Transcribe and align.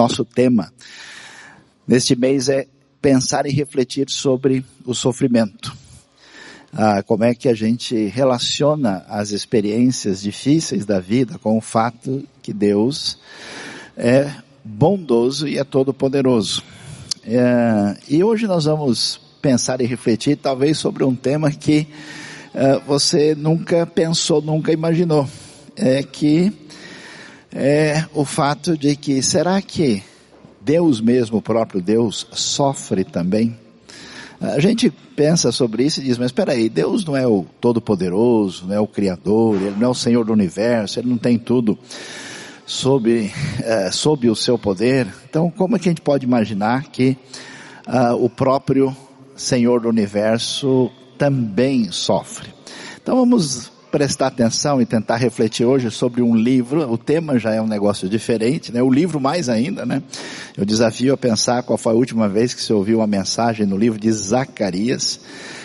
nosso 0.00 0.24
tema 0.24 0.72
neste 1.86 2.16
mês 2.16 2.48
é 2.48 2.66
pensar 3.02 3.44
e 3.44 3.50
refletir 3.50 4.08
sobre 4.08 4.64
o 4.86 4.94
sofrimento. 4.94 5.76
Ah, 6.72 7.02
como 7.02 7.24
é 7.24 7.34
que 7.34 7.50
a 7.50 7.54
gente 7.54 8.06
relaciona 8.06 9.04
as 9.08 9.30
experiências 9.30 10.22
difíceis 10.22 10.86
da 10.86 11.00
vida 11.00 11.38
com 11.38 11.58
o 11.58 11.60
fato 11.60 12.26
que 12.40 12.50
Deus 12.50 13.18
é 13.94 14.32
bondoso 14.64 15.46
e 15.46 15.58
é 15.58 15.64
todo 15.64 15.92
poderoso. 15.92 16.62
É, 17.22 17.96
e 18.08 18.24
hoje 18.24 18.46
nós 18.46 18.64
vamos 18.64 19.20
pensar 19.42 19.82
e 19.82 19.86
refletir 19.86 20.36
talvez 20.36 20.78
sobre 20.78 21.04
um 21.04 21.14
tema 21.14 21.50
que 21.50 21.86
é, 22.54 22.78
você 22.86 23.34
nunca 23.34 23.84
pensou, 23.84 24.40
nunca 24.40 24.72
imaginou. 24.72 25.28
É 25.76 26.02
que 26.02 26.52
é 27.52 28.04
o 28.14 28.24
fato 28.24 28.76
de 28.76 28.96
que 28.96 29.22
será 29.22 29.60
que 29.60 30.02
Deus 30.60 31.00
mesmo, 31.00 31.38
o 31.38 31.42
próprio 31.42 31.80
Deus, 31.80 32.26
sofre 32.32 33.04
também? 33.04 33.56
A 34.40 34.58
gente 34.58 34.90
pensa 34.90 35.52
sobre 35.52 35.84
isso 35.84 36.00
e 36.00 36.04
diz, 36.04 36.16
mas 36.16 36.26
espera 36.26 36.52
aí, 36.52 36.68
Deus 36.68 37.04
não 37.04 37.14
é 37.16 37.26
o 37.26 37.44
Todo-Poderoso, 37.60 38.66
não 38.66 38.74
é 38.74 38.80
o 38.80 38.86
Criador, 38.86 39.56
Ele 39.56 39.76
não 39.78 39.88
é 39.88 39.90
o 39.90 39.94
Senhor 39.94 40.24
do 40.24 40.32
Universo, 40.32 40.98
Ele 40.98 41.10
não 41.10 41.18
tem 41.18 41.38
tudo 41.38 41.78
sob, 42.64 43.30
é, 43.62 43.90
sob 43.90 44.30
o 44.30 44.36
seu 44.36 44.58
poder. 44.58 45.08
Então, 45.28 45.50
como 45.50 45.76
é 45.76 45.78
que 45.78 45.88
a 45.88 45.92
gente 45.92 46.00
pode 46.00 46.24
imaginar 46.24 46.84
que 46.84 47.18
uh, 47.86 48.14
o 48.14 48.30
próprio 48.30 48.96
Senhor 49.36 49.80
do 49.80 49.88
Universo 49.88 50.90
também 51.18 51.90
sofre? 51.90 52.48
Então 53.02 53.16
vamos 53.16 53.72
prestar 53.90 54.28
atenção 54.28 54.80
e 54.80 54.86
tentar 54.86 55.16
refletir 55.16 55.64
hoje 55.64 55.90
sobre 55.90 56.22
um 56.22 56.34
livro. 56.34 56.90
O 56.90 56.96
tema 56.96 57.38
já 57.38 57.52
é 57.52 57.60
um 57.60 57.66
negócio 57.66 58.08
diferente, 58.08 58.72
né? 58.72 58.82
O 58.82 58.90
livro 58.90 59.20
mais 59.20 59.48
ainda, 59.48 59.84
né? 59.84 60.02
Eu 60.56 60.64
desafio 60.64 61.12
a 61.12 61.16
pensar 61.16 61.62
qual 61.62 61.76
foi 61.76 61.92
a 61.92 61.96
última 61.96 62.28
vez 62.28 62.54
que 62.54 62.62
você 62.62 62.72
ouviu 62.72 62.98
uma 62.98 63.06
mensagem 63.06 63.66
no 63.66 63.76
livro 63.76 63.98
de 63.98 64.10
Zacarias. 64.12 65.20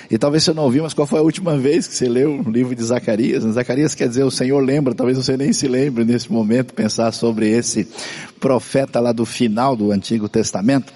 E 0.10 0.18
talvez 0.18 0.44
você 0.44 0.54
não 0.54 0.64
ouviu, 0.64 0.84
mas 0.84 0.94
qual 0.94 1.08
foi 1.08 1.20
a 1.20 1.24
última 1.24 1.58
vez 1.58 1.88
que 1.88 1.96
você 1.96 2.08
leu 2.08 2.40
o 2.46 2.50
livro 2.50 2.76
de 2.76 2.84
Zacarias? 2.84 3.44
Zacarias 3.44 3.96
quer 3.96 4.08
dizer 4.08 4.24
o 4.24 4.32
Senhor 4.32 4.60
lembra, 4.64 4.94
talvez 4.94 5.18
você 5.18 5.36
nem 5.36 5.52
se 5.52 5.68
lembre 5.68 6.06
nesse 6.06 6.32
momento 6.32 6.74
pensar 6.74 7.12
sobre 7.12 7.50
esse 7.50 7.88
profeta 8.40 9.00
lá 9.00 9.12
do 9.12 9.26
final 9.26 9.76
do 9.76 9.92
Antigo 9.92 10.30
Testamento. 10.30 10.94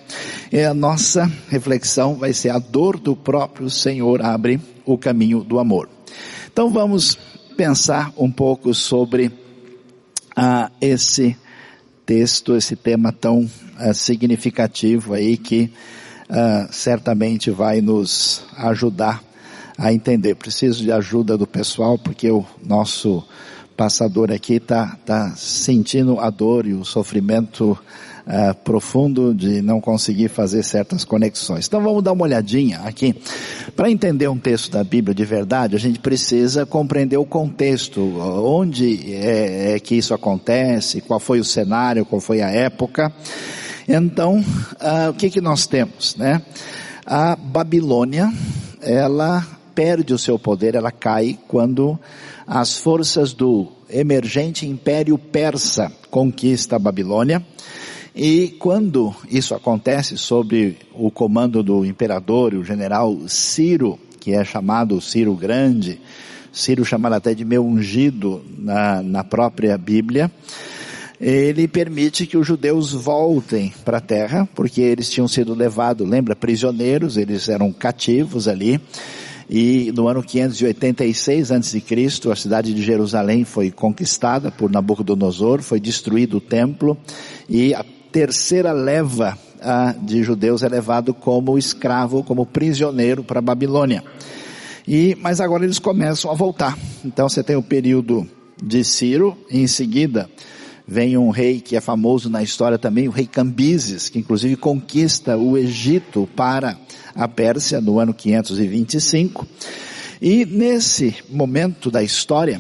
E 0.52 0.62
a 0.62 0.74
nossa 0.74 1.30
reflexão 1.50 2.16
vai 2.16 2.34
ser 2.34 2.50
a 2.50 2.60
dor 2.60 3.00
do 3.00 3.16
próprio 3.16 3.70
Senhor 3.70 4.22
abre 4.22 4.60
o 4.86 4.98
caminho 4.98 5.44
do 5.44 5.60
amor. 5.60 5.99
Então 6.60 6.70
vamos 6.70 7.18
pensar 7.56 8.12
um 8.18 8.30
pouco 8.30 8.74
sobre 8.74 9.32
ah, 10.36 10.70
esse 10.82 11.38
texto, 12.06 12.54
esse 12.54 12.76
tema 12.76 13.14
tão 13.14 13.50
ah, 13.78 13.94
significativo 13.94 15.14
aí 15.14 15.38
que 15.38 15.72
ah, 16.30 16.68
certamente 16.70 17.50
vai 17.50 17.80
nos 17.80 18.44
ajudar 18.58 19.24
a 19.78 19.94
entender. 19.94 20.36
Preciso 20.36 20.84
de 20.84 20.92
ajuda 20.92 21.38
do 21.38 21.48
pessoal 21.48 21.98
porque 21.98 22.30
o 22.30 22.46
nosso 22.62 23.24
passador 23.78 24.30
aqui 24.30 24.56
está 24.56 24.98
tá 25.06 25.34
sentindo 25.38 26.20
a 26.20 26.30
dor 26.30 26.68
e 26.68 26.74
o 26.74 26.84
sofrimento 26.84 27.80
uh, 28.30 28.54
profundo 28.64 29.34
de 29.34 29.62
não 29.62 29.82
conseguir 29.82 30.30
fazer 30.30 30.64
certas 30.64 31.04
conexões. 31.04 31.68
Então 31.68 31.82
vamos 31.82 32.04
dar 32.04 32.14
uma 32.14 32.24
olhadinha 32.24 32.80
aqui. 32.82 33.16
Para 33.76 33.90
entender 33.90 34.28
um 34.28 34.38
texto 34.38 34.72
da 34.72 34.84
Bíblia 34.84 35.16
de 35.16 35.26
verdade, 35.26 35.76
a 35.76 35.80
gente 35.80 36.00
precisa 36.00 36.66
compreender 36.66 37.18
o 37.18 37.26
contexto, 37.26 38.02
onde 38.20 39.14
é, 39.14 39.74
é 39.74 39.80
que 39.80 39.96
isso 39.96 40.14
acontece, 40.14 41.02
qual 41.02 41.20
foi 41.20 41.40
o 41.40 41.46
cenário, 41.46 42.06
qual 42.06 42.22
foi 42.22 42.42
a 42.42 42.50
época. 42.50 43.12
Então, 43.88 44.38
uh, 44.38 45.10
o 45.10 45.14
que 45.16 45.30
que 45.32 45.42
nós 45.42 45.66
temos, 45.66 46.16
né? 46.16 46.42
A 47.06 47.36
Babilônia, 47.36 48.32
ela 48.82 49.46
perde 49.74 50.14
o 50.14 50.18
seu 50.18 50.38
poder, 50.38 50.76
ela 50.76 50.92
cai 50.92 51.40
quando 51.48 51.98
as 52.46 52.78
forças 52.78 53.34
do 53.34 53.72
emergente 53.90 54.68
império 54.68 55.18
persa 55.18 55.92
conquista 56.12 56.76
a 56.76 56.80
Babilônia. 56.80 57.44
E 58.16 58.56
quando 58.60 59.16
isso 59.30 59.54
acontece 59.54 60.18
sob 60.18 60.76
o 60.94 61.12
comando 61.12 61.62
do 61.62 61.86
imperador, 61.86 62.54
o 62.54 62.64
general 62.64 63.16
Ciro, 63.28 64.00
que 64.20 64.34
é 64.34 64.44
chamado 64.44 65.00
Ciro 65.00 65.36
Grande, 65.36 66.02
Ciro 66.52 66.84
chamado 66.84 67.14
até 67.14 67.34
de 67.34 67.46
meu 67.46 67.64
ungido 67.64 68.44
na, 68.58 69.02
na 69.04 69.24
própria 69.24 69.78
Bíblia, 69.78 70.32
ele 71.22 71.68
permite 71.68 72.26
que 72.26 72.38
os 72.38 72.48
judeus 72.48 72.94
voltem 72.94 73.74
para 73.84 73.98
a 73.98 74.02
terra, 74.02 74.48
porque 74.56 74.82
eles 74.82 75.10
tinham 75.10 75.28
sido 75.28 75.54
levados, 75.54 76.08
lembra, 76.08 76.36
prisioneiros, 76.36 77.18
eles 77.18 77.50
eram 77.50 77.72
cativos 77.74 78.48
ali, 78.48 78.80
e 79.50 79.92
no 79.96 80.08
ano 80.08 80.24
586 80.24 81.52
a.C., 81.52 81.84
a 82.32 82.36
cidade 82.36 82.74
de 82.74 82.82
Jerusalém 82.82 83.44
foi 83.44 83.70
conquistada 83.70 84.50
por 84.52 84.72
Nabucodonosor, 84.72 85.62
foi 85.62 85.80
destruído 85.80 86.38
o 86.38 86.42
templo 86.42 86.98
e 87.50 87.74
a 87.74 87.84
terceira 88.12 88.72
leva 88.72 89.38
ah, 89.62 89.94
de 90.02 90.24
judeus 90.24 90.64
é 90.64 90.70
levado 90.70 91.14
como 91.14 91.58
escravo, 91.58 92.24
como 92.24 92.46
prisioneiro 92.46 93.24
para 93.24 93.40
a 93.40 93.42
Babilônia. 93.42 94.04
E, 94.88 95.16
mas 95.22 95.40
agora 95.40 95.64
eles 95.64 95.80
começam 95.80 96.32
a 96.32 96.34
voltar. 96.34 96.78
Então 97.06 97.30
você 97.30 97.44
tem 97.44 97.56
o 97.56 97.62
período 97.62 98.28
de 98.62 98.84
Ciro, 98.84 99.38
e 99.50 99.60
em 99.60 99.68
seguida 99.68 100.30
vem 100.88 101.18
um 101.18 101.30
rei 101.30 101.62
que 101.62 101.76
é 101.76 101.82
famoso 101.82 102.30
na 102.30 102.42
história 102.42 102.78
também, 102.80 103.08
o 103.08 103.12
rei 103.12 103.28
Cambises, 103.28 104.10
que 104.10 104.18
inclusive 104.18 104.56
conquista 104.56 105.38
o 105.38 105.56
Egito 105.58 106.28
para 106.36 106.76
a 107.14 107.28
Pérsia 107.28 107.80
no 107.80 108.00
ano 108.00 108.14
525. 108.14 109.48
E 110.22 110.46
nesse 110.46 111.16
momento 111.30 111.92
da 111.92 112.02
história, 112.02 112.60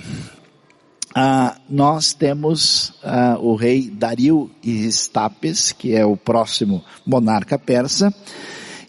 ah, 1.15 1.57
nós 1.69 2.13
temos 2.13 2.93
ah, 3.03 3.37
o 3.39 3.55
rei 3.55 3.89
Dario 3.89 4.49
Istapes, 4.63 5.71
que 5.71 5.95
é 5.95 6.05
o 6.05 6.15
próximo 6.15 6.83
monarca 7.05 7.57
persa, 7.57 8.13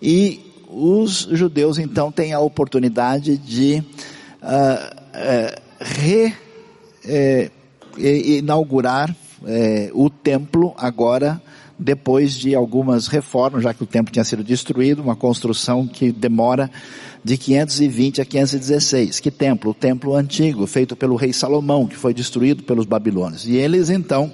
e 0.02 0.40
os 0.68 1.28
judeus 1.32 1.78
então 1.78 2.12
têm 2.12 2.32
a 2.32 2.40
oportunidade 2.40 3.36
de 3.36 3.82
ah, 4.42 4.96
eh, 5.12 5.58
re, 5.80 6.34
eh, 7.04 7.50
eh, 7.98 9.90
o 9.92 10.08
templo 10.10 10.74
agora 10.76 11.40
depois 11.78 12.34
de 12.34 12.54
algumas 12.54 13.06
reformas, 13.06 13.62
já 13.62 13.72
que 13.72 13.82
o 13.82 13.86
templo 13.86 14.12
tinha 14.12 14.24
sido 14.24 14.44
destruído, 14.44 15.02
uma 15.02 15.16
construção 15.16 15.86
que 15.86 16.12
demora 16.12 16.70
de 17.22 17.36
520 17.36 18.20
a 18.20 18.24
516. 18.24 19.20
Que 19.20 19.30
templo? 19.30 19.70
O 19.70 19.74
templo 19.74 20.14
antigo, 20.14 20.66
feito 20.66 20.96
pelo 20.96 21.16
rei 21.16 21.32
Salomão, 21.32 21.86
que 21.86 21.96
foi 21.96 22.14
destruído 22.14 22.62
pelos 22.62 22.86
babilônios. 22.86 23.46
E 23.46 23.56
eles 23.56 23.90
então 23.90 24.32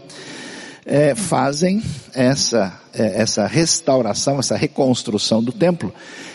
é, 0.85 1.17
fazem 1.17 1.83
essa, 2.15 2.81
é, 2.95 3.21
essa 3.21 3.47
restauração, 3.47 4.39
essa 4.39 4.57
reconstrução 4.57 5.43
do 5.43 5.51
templo. 5.51 5.93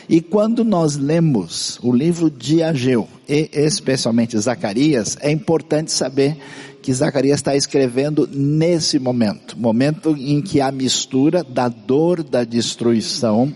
E 0.09 0.19
quando 0.19 0.65
nós 0.65 0.97
lemos 0.97 1.79
o 1.81 1.93
livro 1.93 2.29
de 2.29 2.61
Ageu, 2.61 3.07
e 3.29 3.49
especialmente 3.53 4.37
Zacarias, 4.37 5.17
é 5.21 5.31
importante 5.31 5.91
saber 5.91 6.37
que 6.81 6.91
Zacarias 6.93 7.39
está 7.39 7.55
escrevendo 7.55 8.27
nesse 8.29 8.99
momento, 8.99 9.57
momento 9.57 10.17
em 10.17 10.41
que 10.41 10.59
a 10.59 10.71
mistura 10.71 11.43
da 11.43 11.69
dor 11.69 12.23
da 12.23 12.43
destruição 12.43 13.55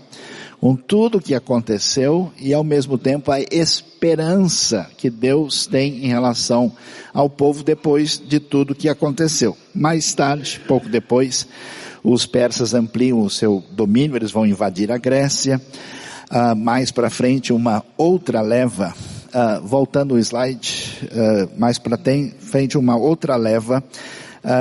com 0.60 0.74
tudo 0.74 1.18
o 1.18 1.20
que 1.20 1.34
aconteceu 1.34 2.32
e 2.40 2.54
ao 2.54 2.64
mesmo 2.64 2.96
tempo 2.96 3.30
a 3.30 3.40
esperança 3.40 4.88
que 4.96 5.10
Deus 5.10 5.66
tem 5.66 6.04
em 6.04 6.08
relação 6.08 6.72
ao 7.12 7.28
povo 7.28 7.62
depois 7.62 8.18
de 8.18 8.40
tudo 8.40 8.74
que 8.74 8.88
aconteceu. 8.88 9.56
Mais 9.74 10.14
tarde, 10.14 10.60
pouco 10.66 10.88
depois, 10.88 11.46
os 12.02 12.26
persas 12.26 12.74
ampliam 12.74 13.20
o 13.20 13.30
seu 13.30 13.62
domínio, 13.72 14.16
eles 14.16 14.30
vão 14.30 14.46
invadir 14.46 14.90
a 14.90 14.98
Grécia. 14.98 15.60
Uh, 16.30 16.56
mais 16.56 16.90
para 16.90 17.10
frente, 17.10 17.52
uma 17.52 17.84
outra 17.96 18.40
leva 18.40 18.94
uh, 19.26 19.64
voltando 19.64 20.14
o 20.14 20.18
slide, 20.18 20.98
uh, 21.04 21.58
mais 21.58 21.78
para 21.78 21.98
frente 22.38 22.76
uma 22.78 22.96
outra 22.96 23.36
leva 23.36 23.82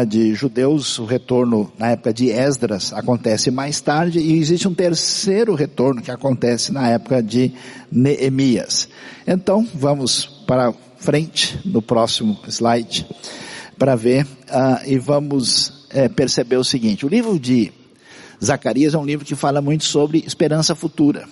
de 0.07 0.33
judeus, 0.33 0.97
o 0.97 1.05
retorno 1.05 1.71
na 1.77 1.91
época 1.91 2.13
de 2.13 2.29
Esdras 2.29 2.91
acontece 2.91 3.51
mais 3.51 3.79
tarde 3.81 4.19
e 4.19 4.39
existe 4.39 4.67
um 4.67 4.73
terceiro 4.73 5.53
retorno 5.53 6.01
que 6.01 6.09
acontece 6.09 6.71
na 6.71 6.89
época 6.89 7.21
de 7.21 7.51
Neemias. 7.91 8.89
Então, 9.27 9.67
vamos 9.75 10.25
para 10.47 10.73
frente 10.97 11.59
no 11.63 11.81
próximo 11.81 12.39
slide 12.47 13.07
para 13.77 13.95
ver 13.95 14.25
e 14.87 14.97
vamos 14.97 15.87
é, 15.91 16.09
perceber 16.09 16.57
o 16.57 16.63
seguinte, 16.63 17.05
o 17.05 17.09
livro 17.09 17.39
de 17.39 17.71
Zacarias 18.43 18.93
é 18.93 18.97
um 18.97 19.05
livro 19.05 19.25
que 19.25 19.35
fala 19.35 19.61
muito 19.61 19.83
sobre 19.83 20.23
esperança 20.25 20.73
futura 20.73 21.27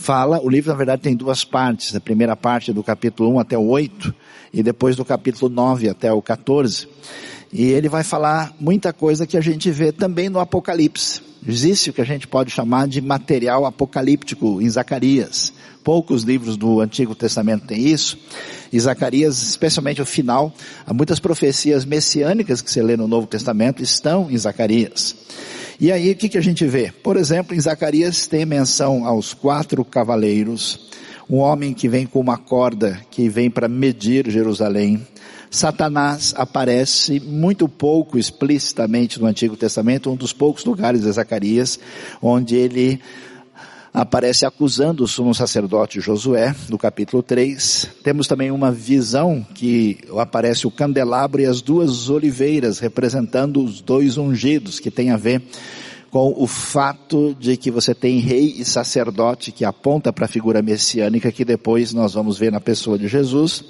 fala, 0.00 0.40
o 0.42 0.48
livro 0.48 0.70
na 0.70 0.76
verdade 0.76 1.02
tem 1.02 1.14
duas 1.14 1.44
partes, 1.44 1.94
a 1.94 2.00
primeira 2.00 2.34
parte 2.34 2.72
do 2.72 2.82
capítulo 2.82 3.34
1 3.34 3.40
até 3.40 3.58
o 3.58 3.68
8, 3.68 4.14
e 4.52 4.62
depois 4.62 4.96
do 4.96 5.04
capítulo 5.04 5.52
9 5.52 5.90
até 5.90 6.10
o 6.10 6.22
14. 6.22 6.88
E 7.52 7.64
ele 7.64 7.88
vai 7.88 8.04
falar 8.04 8.54
muita 8.60 8.92
coisa 8.92 9.26
que 9.26 9.36
a 9.36 9.40
gente 9.40 9.70
vê 9.70 9.90
também 9.90 10.28
no 10.28 10.38
Apocalipse. 10.38 11.20
Existe 11.46 11.90
o 11.90 11.92
que 11.92 12.02
a 12.02 12.04
gente 12.04 12.28
pode 12.28 12.50
chamar 12.50 12.86
de 12.86 13.00
material 13.00 13.64
apocalíptico 13.64 14.60
em 14.60 14.68
Zacarias. 14.68 15.52
Poucos 15.82 16.22
livros 16.22 16.56
do 16.56 16.80
Antigo 16.80 17.14
Testamento 17.14 17.66
têm 17.66 17.88
isso. 17.88 18.18
E 18.70 18.78
Zacarias, 18.78 19.42
especialmente 19.42 20.02
o 20.02 20.06
final, 20.06 20.52
há 20.86 20.92
muitas 20.92 21.18
profecias 21.18 21.84
messiânicas 21.84 22.60
que 22.60 22.70
você 22.70 22.82
lê 22.82 22.96
no 22.96 23.08
Novo 23.08 23.26
Testamento 23.26 23.82
estão 23.82 24.30
em 24.30 24.36
Zacarias. 24.36 25.16
E 25.80 25.90
aí 25.90 26.12
o 26.12 26.14
que, 26.14 26.28
que 26.28 26.36
a 26.38 26.42
gente 26.42 26.66
vê? 26.66 26.92
Por 27.02 27.16
exemplo, 27.16 27.54
em 27.56 27.60
Zacarias 27.60 28.26
tem 28.26 28.44
menção 28.44 29.06
aos 29.06 29.32
quatro 29.32 29.82
cavaleiros, 29.82 30.78
um 31.30 31.38
homem 31.38 31.72
que 31.72 31.88
vem 31.88 32.06
com 32.06 32.18
uma 32.18 32.36
corda 32.36 33.00
que 33.08 33.28
vem 33.28 33.48
para 33.48 33.68
medir 33.68 34.28
Jerusalém. 34.28 35.06
Satanás 35.48 36.34
aparece 36.36 37.20
muito 37.20 37.68
pouco 37.68 38.18
explicitamente 38.18 39.20
no 39.20 39.26
Antigo 39.26 39.56
Testamento, 39.56 40.10
um 40.10 40.16
dos 40.16 40.32
poucos 40.32 40.64
lugares 40.64 41.02
de 41.02 41.12
Zacarias 41.12 41.78
onde 42.20 42.56
ele 42.56 43.00
aparece 43.94 44.44
acusando 44.44 45.04
o 45.04 45.08
sumo 45.08 45.32
sacerdote 45.32 46.00
Josué, 46.00 46.54
no 46.68 46.76
capítulo 46.76 47.22
3. 47.22 47.88
Temos 48.02 48.26
também 48.26 48.50
uma 48.50 48.72
visão 48.72 49.46
que 49.54 49.98
aparece 50.16 50.66
o 50.66 50.70
candelabro 50.70 51.42
e 51.42 51.46
as 51.46 51.60
duas 51.60 52.10
oliveiras, 52.10 52.80
representando 52.80 53.62
os 53.62 53.80
dois 53.80 54.18
ungidos, 54.18 54.80
que 54.80 54.90
tem 54.90 55.10
a 55.10 55.16
ver 55.16 55.42
com 56.10 56.34
o 56.36 56.46
fato 56.46 57.34
de 57.38 57.56
que 57.56 57.70
você 57.70 57.94
tem 57.94 58.18
rei 58.18 58.54
e 58.58 58.64
sacerdote 58.64 59.52
que 59.52 59.64
aponta 59.64 60.12
para 60.12 60.24
a 60.24 60.28
figura 60.28 60.60
messiânica 60.60 61.30
que 61.30 61.44
depois 61.44 61.92
nós 61.92 62.14
vamos 62.14 62.36
ver 62.36 62.50
na 62.50 62.60
pessoa 62.60 62.98
de 62.98 63.06
Jesus. 63.06 63.64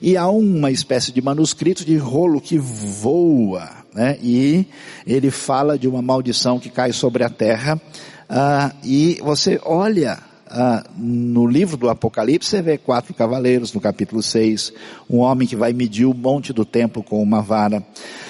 E 0.00 0.16
há 0.16 0.28
uma 0.28 0.70
espécie 0.70 1.12
de 1.12 1.20
manuscrito 1.20 1.84
de 1.84 1.96
rolo 1.96 2.40
que 2.40 2.58
voa, 2.58 3.68
né? 3.94 4.18
E 4.22 4.66
ele 5.06 5.30
fala 5.30 5.78
de 5.78 5.88
uma 5.88 6.02
maldição 6.02 6.58
que 6.58 6.68
cai 6.68 6.92
sobre 6.92 7.24
a 7.24 7.30
terra 7.30 7.80
ah, 8.28 8.72
e 8.82 9.18
você 9.22 9.60
olha 9.64 10.18
ah, 10.52 10.84
no 10.96 11.46
livro 11.46 11.76
do 11.76 11.88
Apocalipse, 11.88 12.50
você 12.50 12.60
vê 12.60 12.76
quatro 12.76 13.14
cavaleiros 13.14 13.72
no 13.72 13.80
capítulo 13.80 14.22
6, 14.22 14.72
um 15.08 15.18
homem 15.18 15.48
que 15.48 15.56
vai 15.56 15.72
medir 15.72 16.04
o 16.04 16.14
monte 16.14 16.52
do 16.52 16.64
templo 16.64 17.02
com 17.02 17.22
uma 17.22 17.40
vara. 17.40 17.82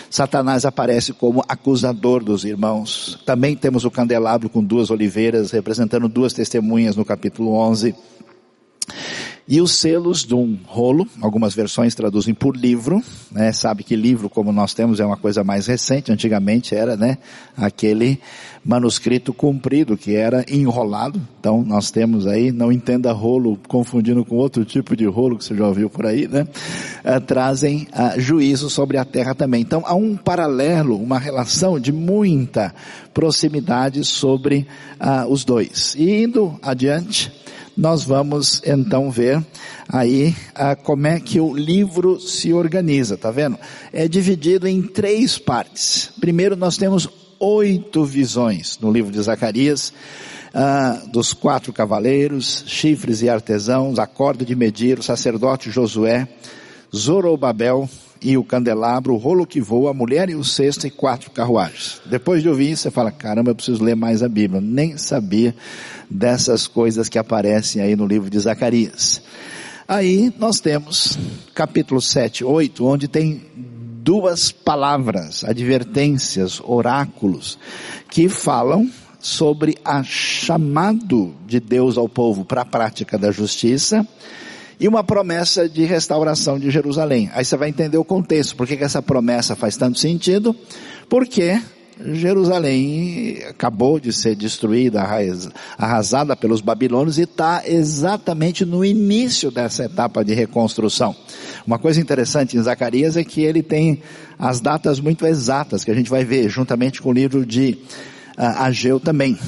Satanás 0.09 0.65
aparece 0.65 1.13
como 1.13 1.43
acusador 1.49 2.23
dos 2.23 2.45
irmãos. 2.45 3.19
Também 3.27 3.57
temos 3.57 3.85
o 3.85 3.91
candelabro 3.91 4.49
com 4.49 4.63
duas 4.63 4.91
oliveiras, 4.91 5.51
representando 5.51 6.09
duas 6.09 6.33
testemunhas 6.33 6.97
no 6.97 7.05
capítulo 7.05 7.55
11. 7.55 7.95
E 9.47 9.61
os 9.61 9.73
selos 9.73 10.25
de 10.25 10.35
um 10.35 10.57
rolo, 10.67 11.07
algumas 11.21 11.53
versões 11.53 11.95
traduzem 11.97 12.33
por 12.33 12.57
livro, 12.57 13.03
né? 13.31 13.53
Sabe 13.53 13.83
que 13.83 13.97
livro, 13.97 14.31
como 14.31 14.53
nós 14.53 14.73
temos, 14.73 15.01
é 15.01 15.05
uma 15.05 15.17
coisa 15.17 15.43
mais 15.43 15.67
recente, 15.67 16.13
antigamente 16.13 16.77
era, 16.77 16.97
né? 16.97 17.19
Aquele 17.57 18.21
manuscrito 18.65 19.35
comprido 19.35 19.97
que 19.97 20.15
era 20.15 20.45
enrolado. 20.49 21.21
Então 21.41 21.63
nós 21.63 21.91
temos 21.91 22.25
aí, 22.27 22.53
não 22.53 22.71
entenda 22.71 23.13
rolo 23.13 23.59
confundindo 23.67 24.25
com 24.25 24.37
outro 24.37 24.65
tipo 24.65 24.95
de 24.95 25.07
rolo 25.07 25.37
que 25.37 25.45
você 25.45 25.57
já 25.57 25.67
ouviu 25.67 25.91
por 25.91 26.07
aí, 26.07 26.29
né? 26.29 26.47
Uh, 27.05 27.21
trazem 27.21 27.89
uh, 27.93 28.21
juízo 28.21 28.71
sobre 28.71 28.97
a 28.97 29.05
terra 29.05 29.35
também. 29.35 29.61
Então 29.61 29.83
há 29.85 29.95
um 29.95 30.17
paralelo, 30.17 30.97
uma 30.97 31.19
relação 31.19 31.81
de 31.81 31.91
muita 31.91 32.73
proximidade 33.13 34.05
sobre 34.05 34.69
uh, 35.01 35.29
os 35.29 35.45
dois. 35.45 35.97
E 35.97 36.23
indo 36.23 36.57
adiante, 36.63 37.42
nós 37.77 38.05
vamos 38.05 38.61
então 38.65 39.11
ver 39.11 39.45
aí 39.89 40.35
ah, 40.55 40.77
como 40.77 41.07
é 41.07 41.19
que 41.19 41.41
o 41.41 41.55
livro 41.55 42.21
se 42.21 42.53
organiza, 42.53 43.17
tá 43.17 43.31
vendo? 43.31 43.59
É 43.93 44.07
dividido 44.07 44.69
em 44.69 44.83
três 44.83 45.39
partes. 45.39 46.11
Primeiro 46.21 46.57
nós 46.57 46.77
temos 46.77 47.09
oito 47.39 48.05
visões 48.05 48.79
no 48.81 48.93
livro 48.93 49.11
de 49.11 49.21
Zacarias, 49.21 49.93
ah, 50.55 51.03
dos 51.11 51.33
quatro 51.33 51.73
cavaleiros, 51.73 52.65
chifres 52.67 53.23
e 53.23 53.29
artesãos, 53.29 53.99
a 53.99 54.07
corda 54.07 54.45
de 54.45 54.55
medir, 54.55 54.99
o 54.99 55.03
sacerdote 55.03 55.71
Josué, 55.71 56.29
Zorobabel, 56.95 57.89
e 58.23 58.37
o 58.37 58.45
candelabro, 58.45 59.15
o 59.15 59.17
rolo 59.17 59.47
que 59.47 59.61
voa, 59.61 59.91
a 59.91 59.95
mulher 59.95 60.31
e 60.31 60.35
o 60.35 60.45
cesto 60.45 60.87
e 60.87 60.91
quatro 60.91 61.31
carruagens. 61.31 62.01
Depois 62.07 62.43
de 62.43 62.49
ouvir 62.49 62.71
isso, 62.71 62.83
você 62.83 62.91
fala, 62.91 63.11
caramba, 63.11 63.51
eu 63.51 63.55
preciso 63.55 63.83
ler 63.83 63.97
mais 63.97 64.23
a 64.23 64.29
Bíblia. 64.29 64.61
Nem 64.61 64.97
sabia 64.97 65.55
dessas 66.09 66.67
coisas 66.67 67.09
que 67.09 67.19
aparecem 67.19 67.83
aí 67.83 67.97
no 67.97 68.07
livro 68.07 68.31
de 68.31 68.39
Zacarias. 68.39 69.23
Aí 69.89 70.33
nós 70.39 70.61
temos 70.61 71.19
capítulo 71.55 72.01
7, 72.01 72.45
8, 72.45 72.87
onde 72.87 73.09
tem 73.09 73.43
duas 74.03 74.51
palavras, 74.51 75.45
advertências, 75.45 76.61
oráculos, 76.65 77.59
que 78.11 78.29
falam 78.29 78.91
sobre 79.21 79.77
a 79.85 80.03
chamado 80.03 81.35
de 81.47 81.61
Deus 81.61 81.97
ao 81.97 82.09
povo 82.09 82.45
para 82.45 82.63
a 82.63 82.65
prática 82.67 83.17
da 83.17 83.31
justiça 83.31 84.07
e 84.83 84.89
uma 84.89 85.05
promessa 85.05 85.69
de 85.69 85.85
restauração 85.85 86.59
de 86.59 86.69
Jerusalém. 86.69 87.31
Aí 87.35 87.45
você 87.45 87.57
vai 87.57 87.69
entender 87.69 87.99
o 87.99 88.05
contexto, 88.05 88.57
por 88.57 88.67
que 88.67 88.75
essa 88.75 89.01
promessa 89.01 89.55
faz 89.55 89.77
tanto 89.77 89.97
sentido? 89.97 90.57
Porque 91.09 91.63
Jerusalém 92.13 93.39
acabou 93.49 94.01
de 94.01 94.13
ser 94.13 94.35
destruída, 94.35 95.01
arrasada 95.79 96.35
pelos 96.35 96.61
babilônios 96.61 97.17
e 97.17 97.23
está 97.23 97.63
exatamente 97.65 98.65
no 98.65 98.85
início 98.85 99.53
dessa 99.53 99.85
etapa 99.85 100.25
de 100.25 100.35
reconstrução. 100.35 101.15
Uma 101.65 101.79
coisa 101.79 102.01
interessante 102.01 102.57
em 102.57 102.63
Zacarias 102.63 103.17
é 103.17 103.23
que 103.23 103.43
ele 103.43 103.63
tem 103.63 104.03
as 104.37 104.61
datas 104.61 104.99
muito 104.99 105.25
exatas, 105.25 105.85
que 105.85 105.93
a 105.93 105.95
gente 105.95 106.11
vai 106.11 106.25
ver 106.25 106.49
juntamente 106.49 107.01
com 107.01 107.11
o 107.11 107.13
livro 107.13 107.47
de 107.47 107.79
uh, 108.37 108.65
Ageu 108.65 108.99
também. 108.99 109.39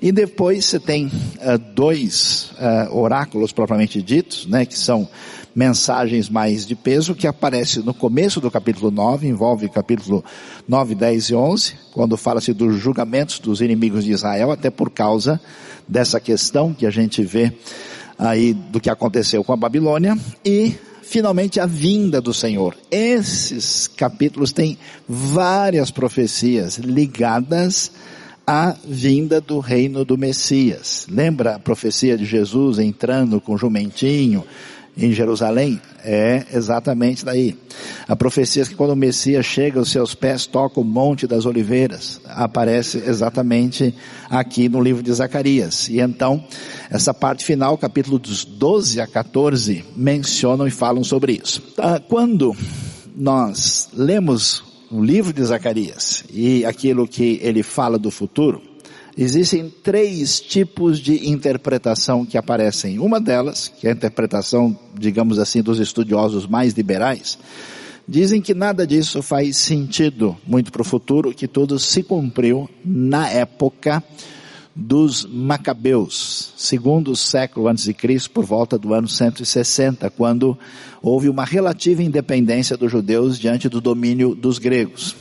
E 0.00 0.12
depois 0.12 0.64
você 0.66 0.78
tem 0.78 1.06
uh, 1.06 1.58
dois 1.74 2.50
uh, 2.52 2.96
oráculos 2.96 3.52
propriamente 3.52 4.02
ditos, 4.02 4.46
né, 4.46 4.66
que 4.66 4.78
são 4.78 5.08
mensagens 5.54 6.28
mais 6.28 6.66
de 6.66 6.74
peso, 6.74 7.14
que 7.14 7.26
aparece 7.26 7.80
no 7.80 7.94
começo 7.94 8.40
do 8.40 8.50
capítulo 8.50 8.90
9, 8.90 9.26
envolve 9.26 9.68
capítulo 9.70 10.22
9, 10.68 10.94
10 10.94 11.30
e 11.30 11.34
11, 11.34 11.74
quando 11.94 12.16
fala-se 12.16 12.52
dos 12.52 12.76
julgamentos 12.76 13.38
dos 13.38 13.62
inimigos 13.62 14.04
de 14.04 14.12
Israel, 14.12 14.50
até 14.50 14.68
por 14.68 14.90
causa 14.90 15.40
dessa 15.88 16.20
questão 16.20 16.74
que 16.74 16.84
a 16.84 16.90
gente 16.90 17.22
vê 17.22 17.52
aí 18.18 18.52
do 18.52 18.80
que 18.80 18.90
aconteceu 18.90 19.42
com 19.42 19.52
a 19.54 19.56
Babilônia, 19.56 20.18
e 20.44 20.74
finalmente 21.02 21.58
a 21.58 21.64
vinda 21.64 22.20
do 22.20 22.34
Senhor. 22.34 22.76
Esses 22.90 23.86
capítulos 23.86 24.52
têm 24.52 24.76
várias 25.08 25.90
profecias 25.90 26.76
ligadas 26.76 27.90
a 27.90 28.15
vinda 28.84 29.40
do 29.40 29.58
reino 29.58 30.04
do 30.04 30.16
Messias. 30.16 31.06
Lembra 31.10 31.56
a 31.56 31.58
profecia 31.58 32.16
de 32.16 32.24
Jesus 32.24 32.78
entrando 32.78 33.40
com 33.40 33.56
jumentinho 33.56 34.44
em 34.96 35.12
Jerusalém? 35.12 35.80
É 36.04 36.46
exatamente 36.52 37.24
daí. 37.24 37.56
A 38.06 38.14
profecia 38.14 38.64
que 38.64 38.76
quando 38.76 38.92
o 38.92 38.96
Messias 38.96 39.44
chega, 39.44 39.80
os 39.80 39.90
seus 39.90 40.14
pés 40.14 40.46
tocam 40.46 40.84
o 40.84 40.86
monte 40.86 41.26
das 41.26 41.44
oliveiras. 41.44 42.20
Aparece 42.24 42.98
exatamente 42.98 43.92
aqui 44.30 44.68
no 44.68 44.80
livro 44.80 45.02
de 45.02 45.12
Zacarias. 45.12 45.88
E 45.88 45.98
então, 45.98 46.44
essa 46.88 47.12
parte 47.12 47.44
final, 47.44 47.76
capítulo 47.76 48.16
dos 48.16 48.44
12 48.44 49.00
a 49.00 49.06
14, 49.08 49.84
mencionam 49.96 50.68
e 50.68 50.70
falam 50.70 51.02
sobre 51.02 51.40
isso. 51.42 51.60
Ah, 51.78 52.00
quando 52.00 52.56
nós 53.16 53.88
lemos 53.92 54.75
o 54.90 55.02
livro 55.02 55.32
de 55.32 55.44
Zacarias 55.44 56.24
e 56.30 56.64
aquilo 56.64 57.06
que 57.06 57.38
ele 57.42 57.62
fala 57.62 57.98
do 57.98 58.10
futuro, 58.10 58.62
existem 59.16 59.72
três 59.82 60.40
tipos 60.40 60.98
de 60.98 61.28
interpretação 61.28 62.24
que 62.24 62.36
aparecem. 62.36 62.98
Uma 62.98 63.20
delas, 63.20 63.68
que 63.68 63.86
é 63.86 63.90
a 63.90 63.94
interpretação, 63.94 64.78
digamos 64.98 65.38
assim, 65.38 65.62
dos 65.62 65.78
estudiosos 65.78 66.46
mais 66.46 66.74
liberais, 66.74 67.38
dizem 68.06 68.40
que 68.40 68.54
nada 68.54 68.86
disso 68.86 69.22
faz 69.22 69.56
sentido 69.56 70.36
muito 70.46 70.70
para 70.70 70.82
o 70.82 70.84
futuro, 70.84 71.32
que 71.32 71.48
tudo 71.48 71.78
se 71.78 72.02
cumpriu 72.02 72.68
na 72.84 73.28
época 73.28 74.02
dos 74.76 75.24
Macabeus, 75.24 76.52
segundo 76.54 77.16
século 77.16 77.66
antes 77.66 77.84
de 77.84 77.94
Cristo, 77.94 78.30
por 78.30 78.44
volta 78.44 78.76
do 78.76 78.92
ano 78.92 79.08
160, 79.08 80.10
quando 80.10 80.56
houve 81.00 81.30
uma 81.30 81.46
relativa 81.46 82.02
independência 82.02 82.76
dos 82.76 82.92
judeus 82.92 83.38
diante 83.38 83.70
do 83.70 83.80
domínio 83.80 84.34
dos 84.34 84.58
gregos. 84.58 85.16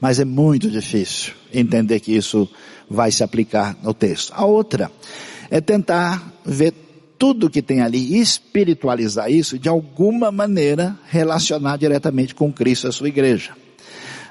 Mas 0.00 0.18
é 0.18 0.24
muito 0.24 0.70
difícil 0.70 1.34
entender 1.52 2.00
que 2.00 2.16
isso 2.16 2.48
vai 2.88 3.12
se 3.12 3.22
aplicar 3.22 3.76
no 3.82 3.92
texto. 3.92 4.32
A 4.34 4.46
outra 4.46 4.90
é 5.50 5.60
tentar 5.60 6.32
ver 6.44 6.72
tudo 7.18 7.50
que 7.50 7.60
tem 7.60 7.82
ali 7.82 8.18
espiritualizar 8.18 9.30
isso 9.30 9.58
de 9.58 9.68
alguma 9.68 10.32
maneira 10.32 10.98
relacionar 11.06 11.76
diretamente 11.76 12.34
com 12.34 12.50
Cristo 12.50 12.86
e 12.86 12.88
a 12.88 12.92
sua 12.92 13.08
igreja. 13.08 13.52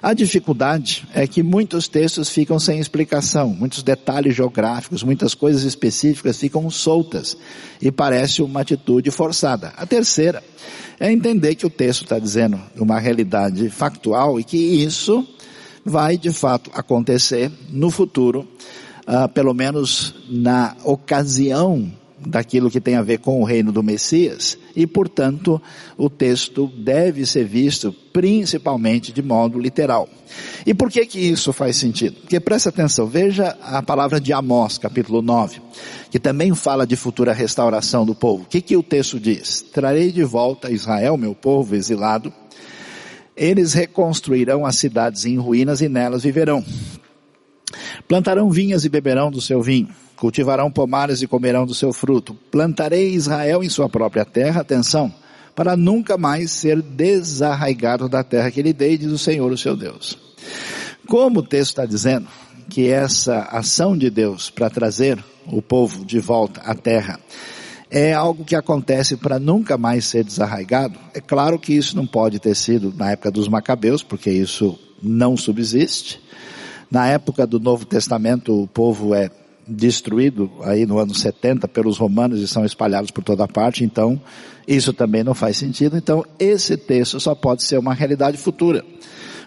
A 0.02 0.14
dificuldade 0.14 1.08
é 1.14 1.25
que 1.25 1.42
muitos 1.42 1.88
textos 1.88 2.30
ficam 2.30 2.60
sem 2.60 2.80
explicação, 2.80 3.50
muitos 3.50 3.82
detalhes 3.82 4.36
geográficos, 4.36 5.04
muitas 5.04 5.34
coisas 5.34 5.64
específicas 5.64 6.40
ficam 6.40 6.70
soltas 6.70 7.38
e 7.82 7.92
parece 7.92 8.42
uma 8.42 8.62
atitude 8.62 9.10
forçada. 9.12 9.74
A 9.78 9.86
terceira 9.86 10.44
é 11.00 11.12
entender 11.12 11.56
que 11.56 11.66
o 11.66 11.70
texto 11.70 12.04
está 12.04 12.20
dizendo 12.20 12.60
uma 12.75 13.00
realidade 13.00 13.70
factual 13.70 14.40
e 14.40 14.44
que 14.44 14.58
isso 14.58 15.28
vai 15.84 16.18
de 16.18 16.32
fato 16.32 16.72
acontecer 16.74 17.52
no 17.70 17.92
futuro, 17.92 18.48
uh, 19.08 19.30
pelo 19.30 19.54
menos 19.54 20.16
na 20.30 20.75
ocasião 20.84 21.92
daquilo 22.25 22.70
que 22.72 22.82
tem 22.82 22.96
a 22.96 23.01
ver 23.01 23.20
com 23.20 23.41
o 23.41 23.44
reino 23.44 23.72
do 23.72 23.84
Messias, 23.84 24.58
e 24.75 24.86
portanto 24.88 25.62
o 25.98 26.10
texto 26.10 26.67
deve 26.67 27.25
ser 27.25 27.46
visto 27.46 27.94
principalmente 28.12 29.12
de 29.12 29.22
modo 29.22 29.60
literal. 29.60 30.10
E 30.65 30.74
por 30.74 30.89
que 30.89 31.05
que 31.05 31.20
isso 31.20 31.53
faz 31.53 31.77
sentido? 31.77 32.15
Porque 32.22 32.39
presta 32.39 32.70
atenção, 32.70 33.08
veja 33.08 33.55
a 33.62 33.82
palavra 33.82 34.20
de 34.20 34.34
Amós, 34.34 34.77
capítulo 34.77 35.22
9, 35.22 35.62
que 36.10 36.20
também 36.20 36.53
fala 36.55 36.88
de 36.88 36.96
futura 36.96 37.34
restauração 37.34 38.05
do 38.05 38.15
povo. 38.15 38.44
O 38.44 38.48
que 38.48 38.62
que 38.62 38.75
o 38.75 38.84
texto 38.84 39.20
diz? 39.20 39.62
Trarei 39.62 40.12
de 40.12 40.24
volta 40.24 40.72
Israel, 40.72 41.17
meu 41.17 41.36
povo 41.36 41.75
exilado, 41.75 42.34
eles 43.36 43.74
reconstruirão 43.74 44.65
as 44.65 44.77
cidades 44.77 45.25
em 45.25 45.38
ruínas 45.38 45.82
e 45.82 45.89
nelas 45.89 46.24
viverão. 46.24 46.63
Plantarão 48.08 48.50
vinhas 48.50 48.86
e 48.86 48.89
beberão 48.89 49.29
do 49.29 49.41
seu 49.41 49.62
vinho. 49.62 49.89
Cultivarão 50.16 50.72
pomares 50.72 51.22
e 51.22 51.28
comerão 51.28 51.66
do 51.66 51.74
seu 51.74 51.92
fruto. 51.92 52.36
Plantarei 52.50 53.14
Israel 53.14 53.64
em 53.64 53.70
sua 53.70 53.90
própria 53.90 54.26
terra, 54.26 54.62
atenção, 54.62 55.14
para 55.56 55.76
nunca 55.76 56.18
mais 56.18 56.52
ser 56.52 56.82
desarraigado 56.82 58.08
da 58.08 58.24
terra 58.24 58.52
que 58.52 58.62
lhe 58.62 58.74
dei, 58.74 58.98
diz 58.98 59.12
o 59.12 59.18
Senhor, 59.18 59.52
o 59.52 59.58
seu 59.58 59.76
Deus. 59.76 60.18
Como 61.08 61.40
o 61.40 61.44
texto 61.44 61.72
está 61.72 61.86
dizendo 61.86 62.28
que 62.70 62.90
essa 62.90 63.42
ação 63.52 63.98
de 63.98 64.10
Deus 64.10 64.50
para 64.50 64.70
trazer 64.70 65.24
o 65.48 65.62
povo 65.62 66.04
de 66.04 66.20
volta 66.20 66.62
à 66.62 66.74
terra 66.74 67.20
é 67.90 68.14
algo 68.14 68.44
que 68.44 68.56
acontece 68.56 69.16
para 69.16 69.40
nunca 69.40 69.78
mais 69.78 70.06
ser 70.06 70.24
desarraigado. 70.24 71.00
É 71.14 71.22
claro 71.22 71.60
que 71.60 71.74
isso 71.74 71.96
não 71.96 72.06
pode 72.06 72.40
ter 72.40 72.56
sido 72.56 72.94
na 72.96 73.12
época 73.12 73.32
dos 73.32 73.48
Macabeus, 73.48 74.02
porque 74.02 74.30
isso 74.30 74.78
não 75.02 75.38
subsiste. 75.38 76.20
Na 76.90 77.08
época 77.08 77.46
do 77.46 77.60
Novo 77.60 77.86
Testamento, 77.86 78.64
o 78.64 78.68
povo 78.68 79.14
é 79.14 79.30
destruído 79.68 80.52
aí 80.62 80.86
no 80.86 81.00
ano 81.00 81.14
70 81.14 81.68
pelos 81.68 81.98
romanos 81.98 82.40
e 82.42 82.48
são 82.48 82.66
espalhados 82.66 83.12
por 83.12 83.24
toda 83.24 83.48
parte, 83.48 83.84
então 83.84 84.20
isso 84.68 84.94
também 84.94 85.24
não 85.24 85.34
faz 85.34 85.58
sentido. 85.58 85.98
Então 85.98 86.26
esse 86.40 86.78
texto 86.78 87.20
só 87.20 87.34
pode 87.34 87.64
ser 87.64 87.78
uma 87.78 87.94
realidade 87.94 88.38
futura. 88.38 88.84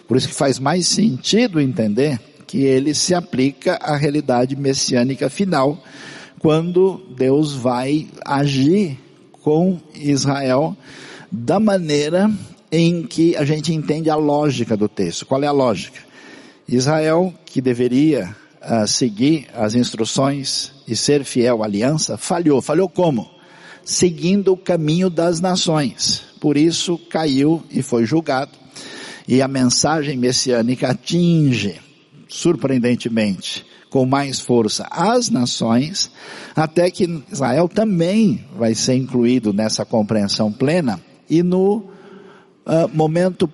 Por 0.07 0.17
isso 0.17 0.29
que 0.29 0.35
faz 0.35 0.59
mais 0.59 0.87
sentido 0.87 1.61
entender 1.61 2.19
que 2.47 2.65
ele 2.65 2.95
se 2.95 3.15
aplica 3.15 3.75
à 3.77 3.97
realidade 3.97 4.57
messiânica 4.57 5.29
final, 5.29 5.79
quando 6.39 7.03
Deus 7.17 7.55
vai 7.55 8.09
agir 8.25 8.99
com 9.43 9.79
Israel 9.95 10.77
da 11.31 11.61
maneira 11.61 12.31
em 12.73 13.03
que 13.03 13.37
a 13.37 13.45
gente 13.45 13.73
entende 13.73 14.09
a 14.09 14.17
lógica 14.17 14.77
do 14.77 14.89
texto. 14.89 15.27
Qual 15.27 15.43
é 15.43 15.47
a 15.47 15.53
lógica? 15.53 16.01
Israel, 16.67 17.33
que 17.45 17.61
deveria 17.61 18.35
uh, 18.63 18.87
seguir 18.87 19.47
as 19.55 19.75
instruções 19.75 20.73
e 20.87 20.97
ser 20.97 21.25
fiel 21.25 21.63
à 21.63 21.67
aliança, 21.67 22.17
falhou. 22.17 22.61
Falhou 22.63 22.89
como? 22.89 23.29
Seguindo 23.85 24.53
o 24.53 24.57
caminho 24.57 25.09
das 25.09 25.41
nações. 25.41 26.23
Por 26.41 26.57
isso 26.57 26.99
caiu 26.99 27.63
e 27.71 27.83
foi 27.83 28.05
julgado. 28.05 28.53
E 29.27 29.43
a 29.43 29.49
mensagem 29.49 30.17
messiânica 30.17 30.89
atinge, 30.89 31.81
surpreendentemente, 32.29 33.65
com 33.91 34.05
mais 34.05 34.41
força 34.41 34.87
as 34.91 35.31
nações, 35.31 36.11
até 36.55 36.91
que 36.91 37.23
Israel 37.31 37.69
também 37.69 38.45
vai 38.57 38.75
ser 38.75 38.95
incluído 38.95 39.53
nessa 39.53 39.85
compreensão 39.85 40.53
plena 40.53 41.01
e 41.29 41.43
no 41.43 41.77
uh, 41.77 42.89
momento 42.93 43.51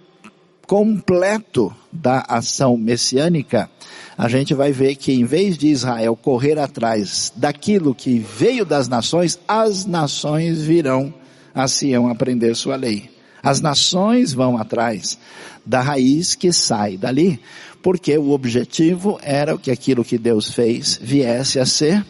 completo 0.66 1.74
da 1.92 2.24
ação 2.28 2.76
messiânica, 2.76 3.70
a 4.16 4.28
gente 4.28 4.54
vai 4.54 4.72
ver 4.72 4.94
que 4.96 5.12
em 5.12 5.24
vez 5.24 5.58
de 5.58 5.68
Israel 5.68 6.16
correr 6.16 6.58
atrás 6.58 7.32
daquilo 7.34 7.94
que 7.94 8.18
veio 8.18 8.64
das 8.64 8.88
nações, 8.88 9.38
as 9.46 9.84
nações 9.84 10.62
virão 10.62 11.12
a 11.54 11.66
Sião 11.68 12.08
aprender 12.08 12.54
sua 12.54 12.76
lei. 12.76 13.10
As 13.42 13.60
nações 13.60 14.32
vão 14.32 14.56
atrás 14.56 15.18
da 15.66 15.80
raiz 15.80 16.34
que 16.34 16.52
sai 16.52 16.96
dali, 16.96 17.40
porque 17.82 18.16
o 18.16 18.30
objetivo 18.30 19.18
era 19.22 19.56
que 19.58 19.70
aquilo 19.70 20.04
que 20.04 20.16
Deus 20.16 20.50
fez 20.50 20.98
viesse 21.02 21.58
a 21.60 21.66
ser 21.66 22.04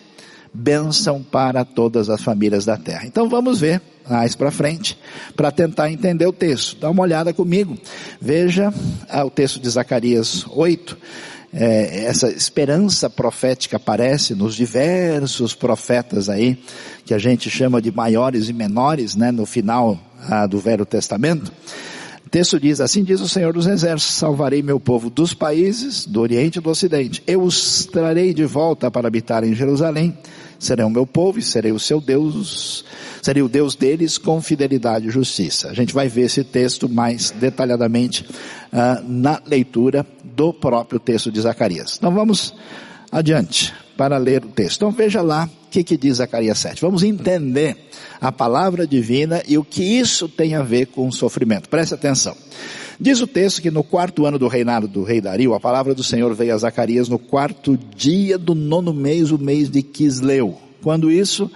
bênção 0.53 1.21
para 1.21 1.65
todas 1.65 2.09
as 2.09 2.23
famílias 2.23 2.65
da 2.65 2.77
terra. 2.77 3.07
Então 3.07 3.29
vamos 3.29 3.59
ver 3.59 3.83
mais 4.09 4.37
para 4.37 4.51
frente, 4.51 4.97
para 5.35 5.51
tentar 5.51 5.91
entender 5.91 6.27
o 6.27 6.33
texto. 6.33 6.77
Dá 6.79 6.91
uma 6.91 7.03
olhada 7.03 7.33
comigo. 7.33 7.77
Veja 8.21 8.73
ah, 9.09 9.25
o 9.25 9.31
texto 9.31 9.59
de 9.59 9.69
Zacarias 9.69 10.47
8. 10.49 10.97
É, 11.57 12.07
essa 12.07 12.29
esperança 12.31 13.09
profética 13.09 13.77
aparece 13.77 14.35
nos 14.35 14.57
diversos 14.57 15.55
profetas 15.55 16.29
aí, 16.29 16.59
que 17.05 17.15
a 17.15 17.19
gente 17.19 17.49
chama 17.49 17.81
de 17.81 17.93
maiores 17.93 18.49
e 18.49 18.53
menores, 18.53 19.15
né, 19.15 19.31
no 19.31 19.47
final 19.47 19.97
ah, 20.29 20.49
do 20.49 20.59
Velho 20.59 20.85
Testamento. 20.85 21.53
O 22.27 22.29
texto 22.29 22.59
diz, 22.59 22.81
assim 22.81 23.05
diz 23.05 23.21
o 23.21 23.29
Senhor 23.29 23.53
dos 23.53 23.69
Exércitos, 23.69 24.17
salvarei 24.17 24.65
meu 24.65 24.81
povo 24.81 25.09
dos 25.09 25.33
países, 25.33 26.05
do 26.05 26.21
Oriente 26.21 26.59
e 26.59 26.61
do 26.61 26.71
Ocidente. 26.71 27.23
Eu 27.25 27.43
os 27.43 27.87
trarei 27.87 28.35
de 28.35 28.45
volta 28.45 28.91
para 28.91 29.07
habitar 29.07 29.45
em 29.45 29.55
Jerusalém, 29.55 30.19
serão 30.59 30.91
meu 30.91 31.07
povo 31.07 31.39
e 31.39 31.43
serei 31.43 31.73
o 31.73 31.79
seu 31.79 32.01
Deus, 32.01 32.85
serei 33.23 33.43
o 33.43 33.49
Deus 33.49 33.75
deles 33.75 34.19
com 34.19 34.41
fidelidade 34.41 35.09
e 35.09 35.11
justiça. 35.11 35.69
A 35.69 35.75
gente 35.75 35.95
vai 35.95 36.09
ver 36.09 36.23
esse 36.23 36.45
texto 36.45 36.89
mais 36.89 37.31
detalhadamente 37.31 38.25
uh, 38.25 39.03
na 39.07 39.41
leitura 39.47 40.07
do 40.23 40.53
próprio 40.53 40.99
texto 40.99 41.31
de 41.31 41.41
Zacarias. 41.41 41.97
Então 41.99 42.13
vamos 42.13 42.55
adiante 43.11 43.73
para 43.97 44.17
ler 44.17 44.45
o 44.45 44.49
texto. 44.49 44.77
Então 44.77 44.91
veja 44.91 45.23
lá 45.23 45.49
o 45.67 45.71
que, 45.71 45.85
que 45.85 45.97
diz 45.97 46.17
Zacarias 46.17 46.59
7. 46.59 46.81
Vamos 46.81 47.03
entender 47.03 47.77
a 48.21 48.33
palavra 48.33 48.87
divina 48.87 49.43
e 49.47 49.57
o 49.59 49.65
que 49.65 49.83
isso 49.83 50.29
tem 50.29 50.55
a 50.55 50.63
ver 50.63 50.87
com 50.87 51.07
o 51.07 51.13
sofrimento. 51.13 51.69
Preste 51.69 51.95
atenção. 51.95 52.37
Diz 52.99 53.21
o 53.21 53.27
texto 53.27 53.61
que 53.61 53.71
no 53.71 53.83
quarto 53.83 54.25
ano 54.27 54.39
do 54.39 54.49
reinado 54.49 54.87
do 54.87 55.03
rei 55.03 55.21
Dario, 55.21 55.53
a 55.55 55.61
palavra 55.61 55.95
do 55.95 56.03
Senhor 56.03 56.35
veio 56.35 56.55
a 56.55 56.59
Zacarias 56.59 57.09
no 57.09 57.19
quarto 57.19 57.79
dia 57.97 58.39
do 58.39 58.55
nono 58.55 58.95
mês, 58.95 59.31
o 59.31 59.39
mês 59.39 59.71
de 59.71 59.83
Quisleu. 59.83 60.59
Quando 60.83 61.11
isso? 61.11 61.51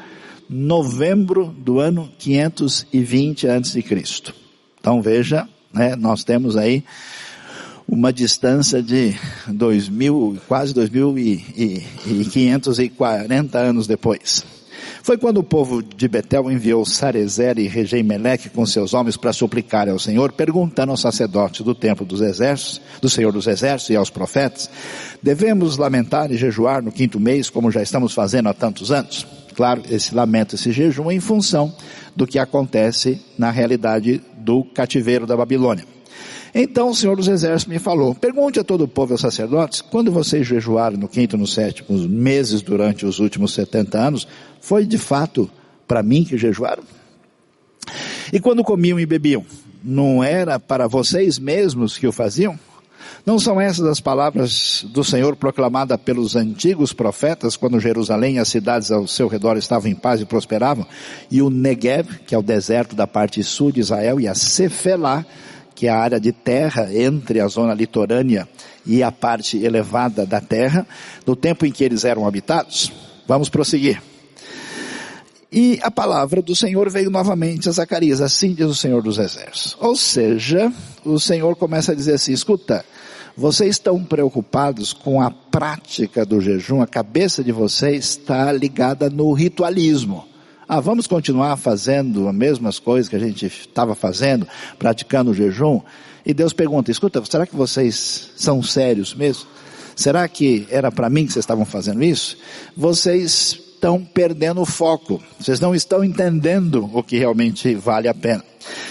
Novembro 0.48 1.54
do 1.58 1.78
ano 1.78 2.10
520 2.18 3.48
a.C. 3.48 3.84
Então 4.80 5.02
veja, 5.02 5.46
né, 5.72 5.94
nós 5.94 6.24
temos 6.24 6.56
aí 6.56 6.82
uma 7.86 8.12
distância 8.12 8.82
de 8.82 9.14
2000, 9.46 10.38
quase 10.46 10.74
2.540 10.74 13.54
anos 13.54 13.86
depois. 13.86 14.57
Foi 15.08 15.16
quando 15.16 15.38
o 15.38 15.42
povo 15.42 15.82
de 15.82 16.06
Betel 16.06 16.52
enviou 16.52 16.84
Sarezer 16.84 17.58
e 17.58 17.66
Regei 17.66 18.02
Meleque 18.02 18.50
com 18.50 18.66
seus 18.66 18.92
homens 18.92 19.16
para 19.16 19.32
suplicar 19.32 19.88
ao 19.88 19.98
Senhor, 19.98 20.32
perguntando 20.32 20.90
aos 20.90 21.00
sacerdotes 21.00 21.62
do 21.62 21.74
templo 21.74 22.04
dos 22.04 22.20
exércitos, 22.20 22.78
do 23.00 23.08
Senhor 23.08 23.32
dos 23.32 23.46
exércitos 23.46 23.88
e 23.88 23.96
aos 23.96 24.10
profetas, 24.10 24.68
devemos 25.22 25.78
lamentar 25.78 26.30
e 26.30 26.36
jejuar 26.36 26.82
no 26.82 26.92
quinto 26.92 27.18
mês, 27.18 27.48
como 27.48 27.70
já 27.70 27.80
estamos 27.80 28.12
fazendo 28.12 28.50
há 28.50 28.52
tantos 28.52 28.92
anos? 28.92 29.26
Claro, 29.54 29.80
esse 29.90 30.14
lamento, 30.14 30.56
esse 30.56 30.72
jejum 30.72 31.10
é 31.10 31.14
em 31.14 31.20
função 31.20 31.74
do 32.14 32.26
que 32.26 32.38
acontece 32.38 33.18
na 33.38 33.50
realidade 33.50 34.20
do 34.36 34.62
cativeiro 34.62 35.26
da 35.26 35.34
Babilônia. 35.34 35.86
Então 36.54 36.90
o 36.90 36.94
Senhor 36.94 37.16
dos 37.16 37.28
Exércitos 37.28 37.72
me 37.72 37.78
falou, 37.78 38.14
pergunte 38.14 38.58
a 38.58 38.64
todo 38.64 38.84
o 38.84 38.88
povo 38.88 39.12
e 39.12 39.14
aos 39.14 39.20
sacerdotes, 39.20 39.80
quando 39.80 40.10
vocês 40.10 40.46
jejuaram 40.46 40.96
no 40.96 41.08
quinto 41.08 41.36
e 41.36 41.38
no 41.38 41.46
sétimo 41.46 41.98
meses 42.08 42.62
durante 42.62 43.04
os 43.04 43.18
últimos 43.18 43.52
70 43.52 43.98
anos, 43.98 44.28
foi 44.60 44.86
de 44.86 44.98
fato 44.98 45.50
para 45.86 46.02
mim 46.02 46.24
que 46.24 46.36
jejuaram? 46.36 46.82
E 48.32 48.40
quando 48.40 48.64
comiam 48.64 49.00
e 49.00 49.06
bebiam, 49.06 49.44
não 49.82 50.22
era 50.22 50.58
para 50.58 50.86
vocês 50.86 51.38
mesmos 51.38 51.96
que 51.96 52.06
o 52.06 52.12
faziam? 52.12 52.58
Não 53.24 53.38
são 53.38 53.60
essas 53.60 53.86
as 53.86 54.00
palavras 54.00 54.84
do 54.88 55.04
Senhor 55.04 55.36
proclamadas 55.36 55.98
pelos 56.00 56.34
antigos 56.36 56.92
profetas 56.92 57.56
quando 57.56 57.80
Jerusalém 57.80 58.36
e 58.36 58.38
as 58.38 58.48
cidades 58.48 58.90
ao 58.90 59.06
seu 59.06 59.28
redor 59.28 59.56
estavam 59.56 59.90
em 59.90 59.94
paz 59.94 60.20
e 60.20 60.24
prosperavam? 60.24 60.86
E 61.30 61.42
o 61.42 61.50
Negev, 61.50 62.20
que 62.26 62.34
é 62.34 62.38
o 62.38 62.42
deserto 62.42 62.94
da 62.94 63.06
parte 63.06 63.42
sul 63.42 63.70
de 63.70 63.80
Israel, 63.80 64.20
e 64.20 64.26
a 64.26 64.34
Cefelá, 64.34 65.24
que 65.78 65.86
é 65.86 65.90
a 65.90 65.96
área 65.96 66.18
de 66.18 66.32
terra 66.32 66.92
entre 66.92 67.40
a 67.40 67.46
zona 67.46 67.72
litorânea 67.72 68.48
e 68.84 69.00
a 69.00 69.12
parte 69.12 69.56
elevada 69.58 70.26
da 70.26 70.40
terra, 70.40 70.84
no 71.24 71.36
tempo 71.36 71.64
em 71.64 71.70
que 71.70 71.84
eles 71.84 72.04
eram 72.04 72.26
habitados. 72.26 72.90
Vamos 73.28 73.48
prosseguir. 73.48 74.02
E 75.52 75.78
a 75.80 75.88
palavra 75.88 76.42
do 76.42 76.56
Senhor 76.56 76.90
veio 76.90 77.10
novamente 77.10 77.68
a 77.68 77.72
Zacarias, 77.72 78.20
assim 78.20 78.54
diz 78.54 78.66
o 78.66 78.74
Senhor 78.74 79.00
dos 79.04 79.18
Exércitos. 79.18 79.76
Ou 79.78 79.94
seja, 79.94 80.72
o 81.04 81.20
Senhor 81.20 81.54
começa 81.54 81.92
a 81.92 81.94
dizer 81.94 82.14
assim, 82.14 82.32
escuta, 82.32 82.84
Vocês 83.36 83.76
estão 83.76 84.02
preocupados 84.02 84.92
com 84.92 85.22
a 85.22 85.30
prática 85.30 86.26
do 86.26 86.40
jejum? 86.40 86.82
A 86.82 86.88
cabeça 86.88 87.44
de 87.44 87.52
vocês 87.52 88.04
está 88.04 88.50
ligada 88.50 89.08
no 89.08 89.32
ritualismo. 89.32 90.27
Ah, 90.68 90.80
vamos 90.80 91.06
continuar 91.06 91.56
fazendo 91.56 92.28
as 92.28 92.34
mesmas 92.34 92.78
coisas 92.78 93.08
que 93.08 93.16
a 93.16 93.18
gente 93.18 93.46
estava 93.46 93.94
fazendo, 93.94 94.46
praticando 94.78 95.30
o 95.30 95.34
jejum? 95.34 95.80
E 96.26 96.34
Deus 96.34 96.52
pergunta, 96.52 96.90
escuta, 96.90 97.24
será 97.24 97.46
que 97.46 97.56
vocês 97.56 98.28
são 98.36 98.62
sérios 98.62 99.14
mesmo? 99.14 99.46
Será 99.96 100.28
que 100.28 100.68
era 100.70 100.92
para 100.92 101.08
mim 101.08 101.24
que 101.24 101.32
vocês 101.32 101.42
estavam 101.42 101.64
fazendo 101.64 102.04
isso? 102.04 102.36
Vocês 102.76 103.58
estão 103.72 104.04
perdendo 104.04 104.60
o 104.60 104.66
foco. 104.66 105.22
Vocês 105.40 105.58
não 105.58 105.74
estão 105.74 106.04
entendendo 106.04 106.90
o 106.92 107.02
que 107.02 107.16
realmente 107.16 107.74
vale 107.74 108.06
a 108.06 108.12
pena. 108.12 108.44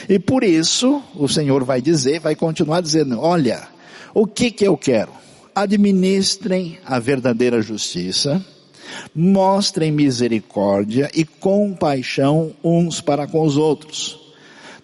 E 0.09 0.17
por 0.17 0.43
isso, 0.43 1.03
o 1.13 1.27
Senhor 1.27 1.63
vai 1.63 1.79
dizer, 1.79 2.19
vai 2.19 2.35
continuar 2.35 2.81
dizendo, 2.81 3.19
olha, 3.19 3.67
o 4.15 4.25
que 4.25 4.49
que 4.49 4.65
eu 4.65 4.75
quero? 4.75 5.11
Administrem 5.53 6.79
a 6.83 6.97
verdadeira 6.97 7.61
justiça, 7.61 8.43
mostrem 9.15 9.91
misericórdia 9.91 11.09
e 11.13 11.25
compaixão 11.25 12.51
uns 12.63 13.01
para 13.01 13.27
com 13.27 13.45
os 13.45 13.57
outros. 13.57 14.19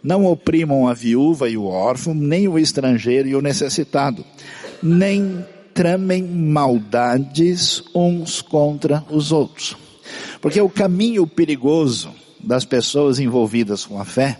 Não 0.04 0.26
oprimam 0.26 0.88
a 0.88 0.94
viúva 0.94 1.50
e 1.50 1.56
o 1.56 1.66
órfão, 1.66 2.14
nem 2.14 2.48
o 2.48 2.60
estrangeiro 2.60 3.28
e 3.30 3.36
o 3.36 3.42
necessitado, 3.42 4.26
nem 4.82 5.46
tramem 5.74 6.24
maldades 6.24 7.84
uns 7.96 8.42
contra 8.42 9.04
os 9.10 9.32
outros. 9.32 9.76
Porque 10.42 10.60
o 10.60 10.70
caminho 10.70 11.26
perigoso 11.26 12.12
das 12.40 12.66
pessoas 12.66 13.20
envolvidas 13.20 13.86
com 13.86 14.00
a 14.00 14.06
fé 14.06 14.40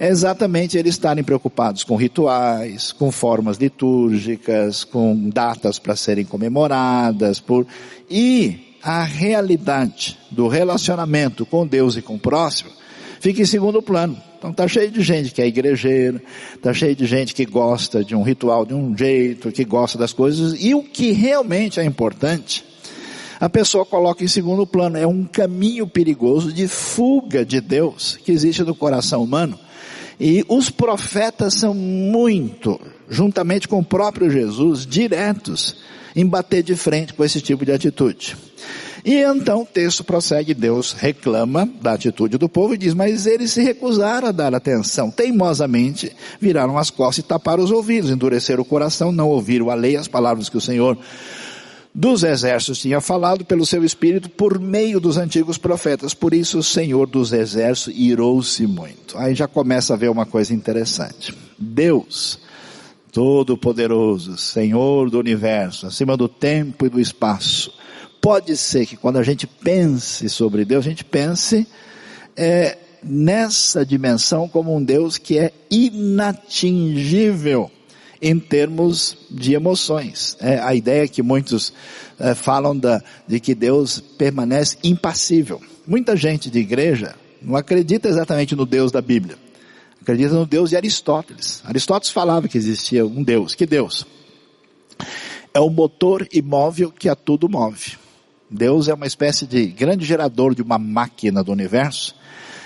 é 0.00 0.08
exatamente 0.08 0.78
eles 0.78 0.94
estarem 0.94 1.24
preocupados 1.24 1.82
com 1.82 1.96
rituais, 1.96 2.92
com 2.92 3.10
formas 3.10 3.56
litúrgicas, 3.56 4.84
com 4.84 5.28
datas 5.28 5.78
para 5.78 5.96
serem 5.96 6.24
comemoradas, 6.24 7.40
por 7.40 7.66
e 8.08 8.67
a 8.82 9.02
realidade 9.02 10.18
do 10.30 10.48
relacionamento 10.48 11.44
com 11.44 11.66
Deus 11.66 11.96
e 11.96 12.02
com 12.02 12.16
o 12.16 12.20
próximo 12.20 12.70
fica 13.20 13.42
em 13.42 13.46
segundo 13.46 13.82
plano. 13.82 14.16
Então 14.38 14.52
tá 14.52 14.68
cheio 14.68 14.90
de 14.90 15.02
gente 15.02 15.32
que 15.32 15.42
é 15.42 15.46
igrejeira, 15.46 16.22
tá 16.62 16.72
cheio 16.72 16.94
de 16.94 17.04
gente 17.06 17.34
que 17.34 17.44
gosta 17.44 18.04
de 18.04 18.14
um 18.14 18.22
ritual 18.22 18.64
de 18.64 18.74
um 18.74 18.96
jeito, 18.96 19.50
que 19.50 19.64
gosta 19.64 19.98
das 19.98 20.12
coisas, 20.12 20.56
e 20.62 20.74
o 20.74 20.82
que 20.82 21.10
realmente 21.10 21.80
é 21.80 21.84
importante 21.84 22.64
a 23.40 23.48
pessoa 23.48 23.86
coloca 23.86 24.24
em 24.24 24.28
segundo 24.28 24.66
plano. 24.66 24.96
É 24.96 25.06
um 25.06 25.24
caminho 25.24 25.86
perigoso 25.86 26.52
de 26.52 26.66
fuga 26.66 27.44
de 27.44 27.60
Deus 27.60 28.18
que 28.24 28.32
existe 28.32 28.64
no 28.64 28.74
coração 28.74 29.22
humano. 29.22 29.58
E 30.18 30.44
os 30.48 30.70
profetas 30.70 31.54
são 31.54 31.72
muito, 31.72 32.80
juntamente 33.08 33.68
com 33.68 33.78
o 33.78 33.84
próprio 33.84 34.28
Jesus, 34.28 34.84
diretos 34.84 35.76
em 36.18 36.26
bater 36.26 36.64
de 36.64 36.74
frente 36.74 37.14
com 37.14 37.24
esse 37.24 37.40
tipo 37.40 37.64
de 37.64 37.70
atitude. 37.70 38.36
E 39.04 39.14
então 39.22 39.62
o 39.62 39.64
texto 39.64 40.02
prossegue, 40.02 40.52
Deus 40.52 40.92
reclama 40.92 41.64
da 41.80 41.92
atitude 41.92 42.36
do 42.36 42.48
povo 42.48 42.74
e 42.74 42.76
diz, 42.76 42.92
mas 42.92 43.24
eles 43.24 43.52
se 43.52 43.62
recusaram 43.62 44.28
a 44.28 44.32
dar 44.32 44.52
atenção, 44.52 45.12
teimosamente 45.12 46.10
viraram 46.40 46.76
as 46.76 46.90
costas 46.90 47.24
e 47.24 47.28
taparam 47.28 47.62
os 47.62 47.70
ouvidos, 47.70 48.10
endureceram 48.10 48.62
o 48.62 48.66
coração, 48.66 49.12
não 49.12 49.28
ouviram 49.28 49.70
a 49.70 49.74
lei, 49.74 49.96
as 49.96 50.08
palavras 50.08 50.48
que 50.48 50.56
o 50.56 50.60
Senhor 50.60 50.98
dos 51.94 52.24
exércitos 52.24 52.80
tinha 52.80 53.00
falado 53.00 53.44
pelo 53.44 53.64
seu 53.64 53.84
espírito 53.84 54.28
por 54.28 54.58
meio 54.58 54.98
dos 54.98 55.16
antigos 55.16 55.56
profetas. 55.56 56.14
Por 56.14 56.34
isso 56.34 56.58
o 56.58 56.62
Senhor 56.64 57.06
dos 57.06 57.32
exércitos 57.32 57.94
irou-se 57.96 58.66
muito. 58.66 59.16
Aí 59.16 59.36
já 59.36 59.46
começa 59.46 59.94
a 59.94 59.96
ver 59.96 60.10
uma 60.10 60.26
coisa 60.26 60.52
interessante. 60.52 61.32
Deus, 61.56 62.40
Todo-Poderoso, 63.12 64.36
Senhor 64.36 65.10
do 65.10 65.18
universo, 65.18 65.86
acima 65.86 66.16
do 66.16 66.28
tempo 66.28 66.86
e 66.86 66.88
do 66.88 67.00
espaço. 67.00 67.72
Pode 68.20 68.56
ser 68.56 68.86
que 68.86 68.96
quando 68.96 69.18
a 69.18 69.22
gente 69.22 69.46
pense 69.46 70.28
sobre 70.28 70.64
Deus, 70.64 70.84
a 70.84 70.88
gente 70.88 71.04
pense 71.04 71.66
é, 72.36 72.76
nessa 73.02 73.84
dimensão 73.84 74.48
como 74.48 74.76
um 74.76 74.82
Deus 74.82 75.18
que 75.18 75.38
é 75.38 75.52
inatingível 75.70 77.70
em 78.20 78.38
termos 78.38 79.16
de 79.30 79.54
emoções. 79.54 80.36
É, 80.40 80.58
a 80.58 80.74
ideia 80.74 81.06
que 81.06 81.22
muitos 81.22 81.72
é, 82.18 82.34
falam 82.34 82.76
da, 82.76 83.02
de 83.26 83.38
que 83.38 83.54
Deus 83.54 84.00
permanece 84.00 84.76
impassível. 84.82 85.60
Muita 85.86 86.16
gente 86.16 86.50
de 86.50 86.58
igreja 86.58 87.14
não 87.40 87.56
acredita 87.56 88.08
exatamente 88.08 88.56
no 88.56 88.66
Deus 88.66 88.90
da 88.90 89.00
Bíblia. 89.00 89.38
Acredita 90.00 90.34
no 90.34 90.46
Deus 90.46 90.70
de 90.70 90.76
Aristóteles. 90.76 91.62
Aristóteles 91.64 92.12
falava 92.12 92.48
que 92.48 92.56
existia 92.56 93.04
um 93.04 93.22
Deus. 93.22 93.54
Que 93.54 93.66
Deus? 93.66 94.06
É 95.52 95.60
o 95.60 95.70
motor 95.70 96.26
imóvel 96.32 96.90
que 96.90 97.08
a 97.08 97.14
tudo 97.14 97.48
move. 97.48 97.96
Deus 98.50 98.88
é 98.88 98.94
uma 98.94 99.06
espécie 99.06 99.46
de 99.46 99.66
grande 99.66 100.04
gerador 100.04 100.54
de 100.54 100.62
uma 100.62 100.78
máquina 100.78 101.44
do 101.44 101.52
universo 101.52 102.14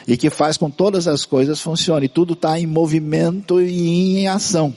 e 0.07 0.17
que 0.17 0.31
faz 0.31 0.57
com 0.57 0.71
todas 0.71 1.09
as 1.09 1.25
coisas 1.25 1.61
funcionem. 1.61 2.09
Tudo 2.09 2.35
está 2.35 2.59
em 2.59 2.67
movimento 2.67 3.61
e 3.61 4.21
em 4.21 4.29
ação. 4.29 4.75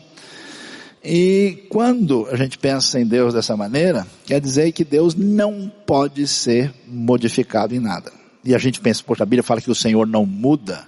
E 1.04 1.68
quando 1.70 2.28
a 2.32 2.36
gente 2.36 2.58
pensa 2.58 3.00
em 3.00 3.06
Deus 3.06 3.34
dessa 3.34 3.56
maneira, 3.56 4.08
quer 4.26 4.42
dizer 4.42 4.72
que 4.72 4.84
Deus 4.84 5.14
não 5.14 5.72
pode 5.86 6.28
ser 6.28 6.74
modificado 6.88 7.76
em 7.76 7.80
nada. 7.80 8.12
E 8.44 8.56
a 8.56 8.58
gente 8.58 8.80
pensa, 8.80 9.04
poxa, 9.06 9.22
a 9.22 9.26
Bíblia 9.26 9.44
fala 9.44 9.62
que 9.62 9.70
o 9.70 9.76
Senhor 9.76 10.08
não 10.08 10.26
muda. 10.26 10.88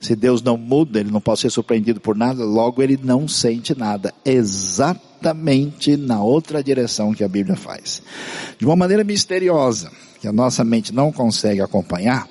Se 0.00 0.14
Deus 0.14 0.42
não 0.42 0.56
muda, 0.56 1.00
ele 1.00 1.10
não 1.10 1.20
pode 1.20 1.40
ser 1.40 1.50
surpreendido 1.50 2.00
por 2.00 2.16
nada, 2.16 2.44
logo 2.44 2.82
ele 2.82 2.98
não 3.02 3.26
sente 3.26 3.76
nada. 3.76 4.14
Exatamente 4.24 5.96
na 5.96 6.22
outra 6.22 6.62
direção 6.62 7.12
que 7.12 7.24
a 7.24 7.28
Bíblia 7.28 7.56
faz. 7.56 8.02
De 8.58 8.64
uma 8.64 8.76
maneira 8.76 9.02
misteriosa, 9.02 9.90
que 10.20 10.28
a 10.28 10.32
nossa 10.32 10.64
mente 10.64 10.94
não 10.94 11.10
consegue 11.10 11.60
acompanhar, 11.60 12.28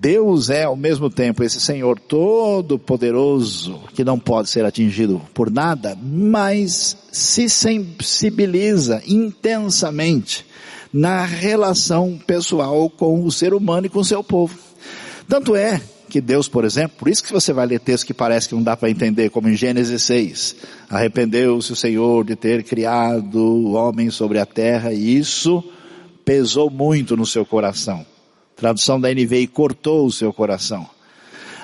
Deus 0.00 0.48
é 0.48 0.64
ao 0.64 0.76
mesmo 0.76 1.10
tempo 1.10 1.44
esse 1.44 1.60
Senhor 1.60 2.00
todo 2.00 2.78
poderoso, 2.78 3.82
que 3.94 4.02
não 4.02 4.18
pode 4.18 4.48
ser 4.48 4.64
atingido 4.64 5.20
por 5.34 5.50
nada, 5.50 5.96
mas 6.02 6.96
se 7.12 7.50
sensibiliza 7.50 9.02
intensamente 9.06 10.46
na 10.90 11.24
relação 11.24 12.18
pessoal 12.26 12.88
com 12.88 13.22
o 13.24 13.30
ser 13.30 13.52
humano 13.52 13.86
e 13.86 13.90
com 13.90 14.00
o 14.00 14.04
seu 14.04 14.24
povo. 14.24 14.58
Tanto 15.28 15.54
é 15.54 15.80
que 16.10 16.20
Deus, 16.20 16.48
por 16.48 16.64
exemplo, 16.64 16.98
por 16.98 17.08
isso 17.08 17.24
que 17.24 17.32
você 17.32 17.52
vai 17.52 17.64
ler 17.64 17.80
texto 17.80 18.04
que 18.04 18.12
parece 18.12 18.48
que 18.48 18.54
não 18.54 18.62
dá 18.62 18.76
para 18.76 18.90
entender, 18.90 19.30
como 19.30 19.48
em 19.48 19.56
Gênesis 19.56 20.02
6, 20.02 20.56
arrependeu-se 20.90 21.72
o 21.72 21.76
Senhor 21.76 22.24
de 22.24 22.36
ter 22.36 22.62
criado 22.64 23.36
o 23.36 23.72
homem 23.72 24.10
sobre 24.10 24.38
a 24.38 24.44
terra 24.44 24.92
e 24.92 25.16
isso 25.16 25.64
pesou 26.24 26.68
muito 26.68 27.16
no 27.16 27.24
seu 27.24 27.46
coração. 27.46 28.04
Tradução 28.56 29.00
da 29.00 29.08
NVI 29.08 29.46
cortou 29.46 30.04
o 30.04 30.12
seu 30.12 30.32
coração. 30.32 30.86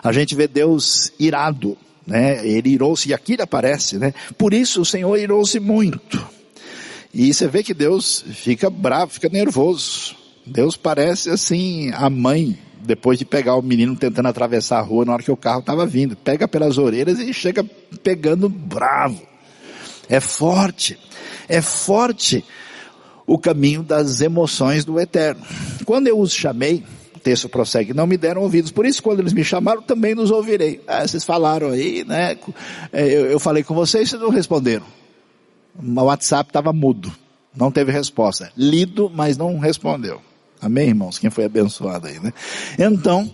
A 0.02 0.12
gente 0.12 0.34
vê 0.34 0.48
Deus 0.48 1.12
irado, 1.18 1.76
né? 2.06 2.46
Ele 2.46 2.70
irou-se, 2.70 3.08
e 3.08 3.14
aqui 3.14 3.36
aparece, 3.40 3.98
né? 3.98 4.14
Por 4.38 4.54
isso 4.54 4.80
o 4.80 4.84
Senhor 4.84 5.16
irou-se 5.18 5.60
muito. 5.60 6.24
E 7.12 7.32
você 7.34 7.48
vê 7.48 7.62
que 7.62 7.74
Deus 7.74 8.24
fica 8.30 8.70
bravo, 8.70 9.12
fica 9.12 9.28
nervoso. 9.28 10.14
Deus 10.46 10.76
parece 10.76 11.28
assim 11.28 11.90
a 11.92 12.08
mãe, 12.08 12.56
depois 12.86 13.18
de 13.18 13.24
pegar 13.24 13.56
o 13.56 13.62
menino 13.62 13.96
tentando 13.96 14.28
atravessar 14.28 14.78
a 14.78 14.82
rua 14.82 15.04
na 15.04 15.12
hora 15.12 15.22
que 15.22 15.30
o 15.30 15.36
carro 15.36 15.60
estava 15.60 15.84
vindo. 15.84 16.16
Pega 16.16 16.46
pelas 16.46 16.78
orelhas 16.78 17.18
e 17.18 17.32
chega 17.34 17.64
pegando 18.02 18.48
bravo. 18.48 19.20
É 20.08 20.20
forte. 20.20 20.98
É 21.48 21.60
forte 21.60 22.44
o 23.26 23.38
caminho 23.38 23.82
das 23.82 24.20
emoções 24.20 24.84
do 24.84 25.00
eterno. 25.00 25.42
Quando 25.84 26.06
eu 26.06 26.18
os 26.18 26.32
chamei, 26.32 26.84
o 27.14 27.18
texto 27.18 27.48
prossegue, 27.48 27.92
não 27.92 28.06
me 28.06 28.16
deram 28.16 28.42
ouvidos. 28.42 28.70
Por 28.70 28.86
isso, 28.86 29.02
quando 29.02 29.20
eles 29.20 29.32
me 29.32 29.42
chamaram, 29.42 29.82
também 29.82 30.14
nos 30.14 30.30
ouvirei. 30.30 30.80
Ah, 30.86 31.06
vocês 31.06 31.24
falaram 31.24 31.70
aí, 31.70 32.04
né? 32.04 32.38
É, 32.92 33.04
eu, 33.06 33.26
eu 33.26 33.40
falei 33.40 33.64
com 33.64 33.74
vocês, 33.74 34.08
vocês 34.08 34.22
não 34.22 34.30
responderam. 34.30 34.86
O 35.78 36.02
WhatsApp 36.02 36.50
estava 36.50 36.72
mudo. 36.72 37.12
Não 37.54 37.70
teve 37.70 37.90
resposta. 37.90 38.52
Lido, 38.56 39.10
mas 39.12 39.36
não 39.36 39.58
respondeu. 39.58 40.20
Amém, 40.60 40.88
irmãos? 40.88 41.18
Quem 41.18 41.30
foi 41.30 41.44
abençoado 41.44 42.06
aí, 42.06 42.18
né? 42.18 42.32
Então, 42.78 43.32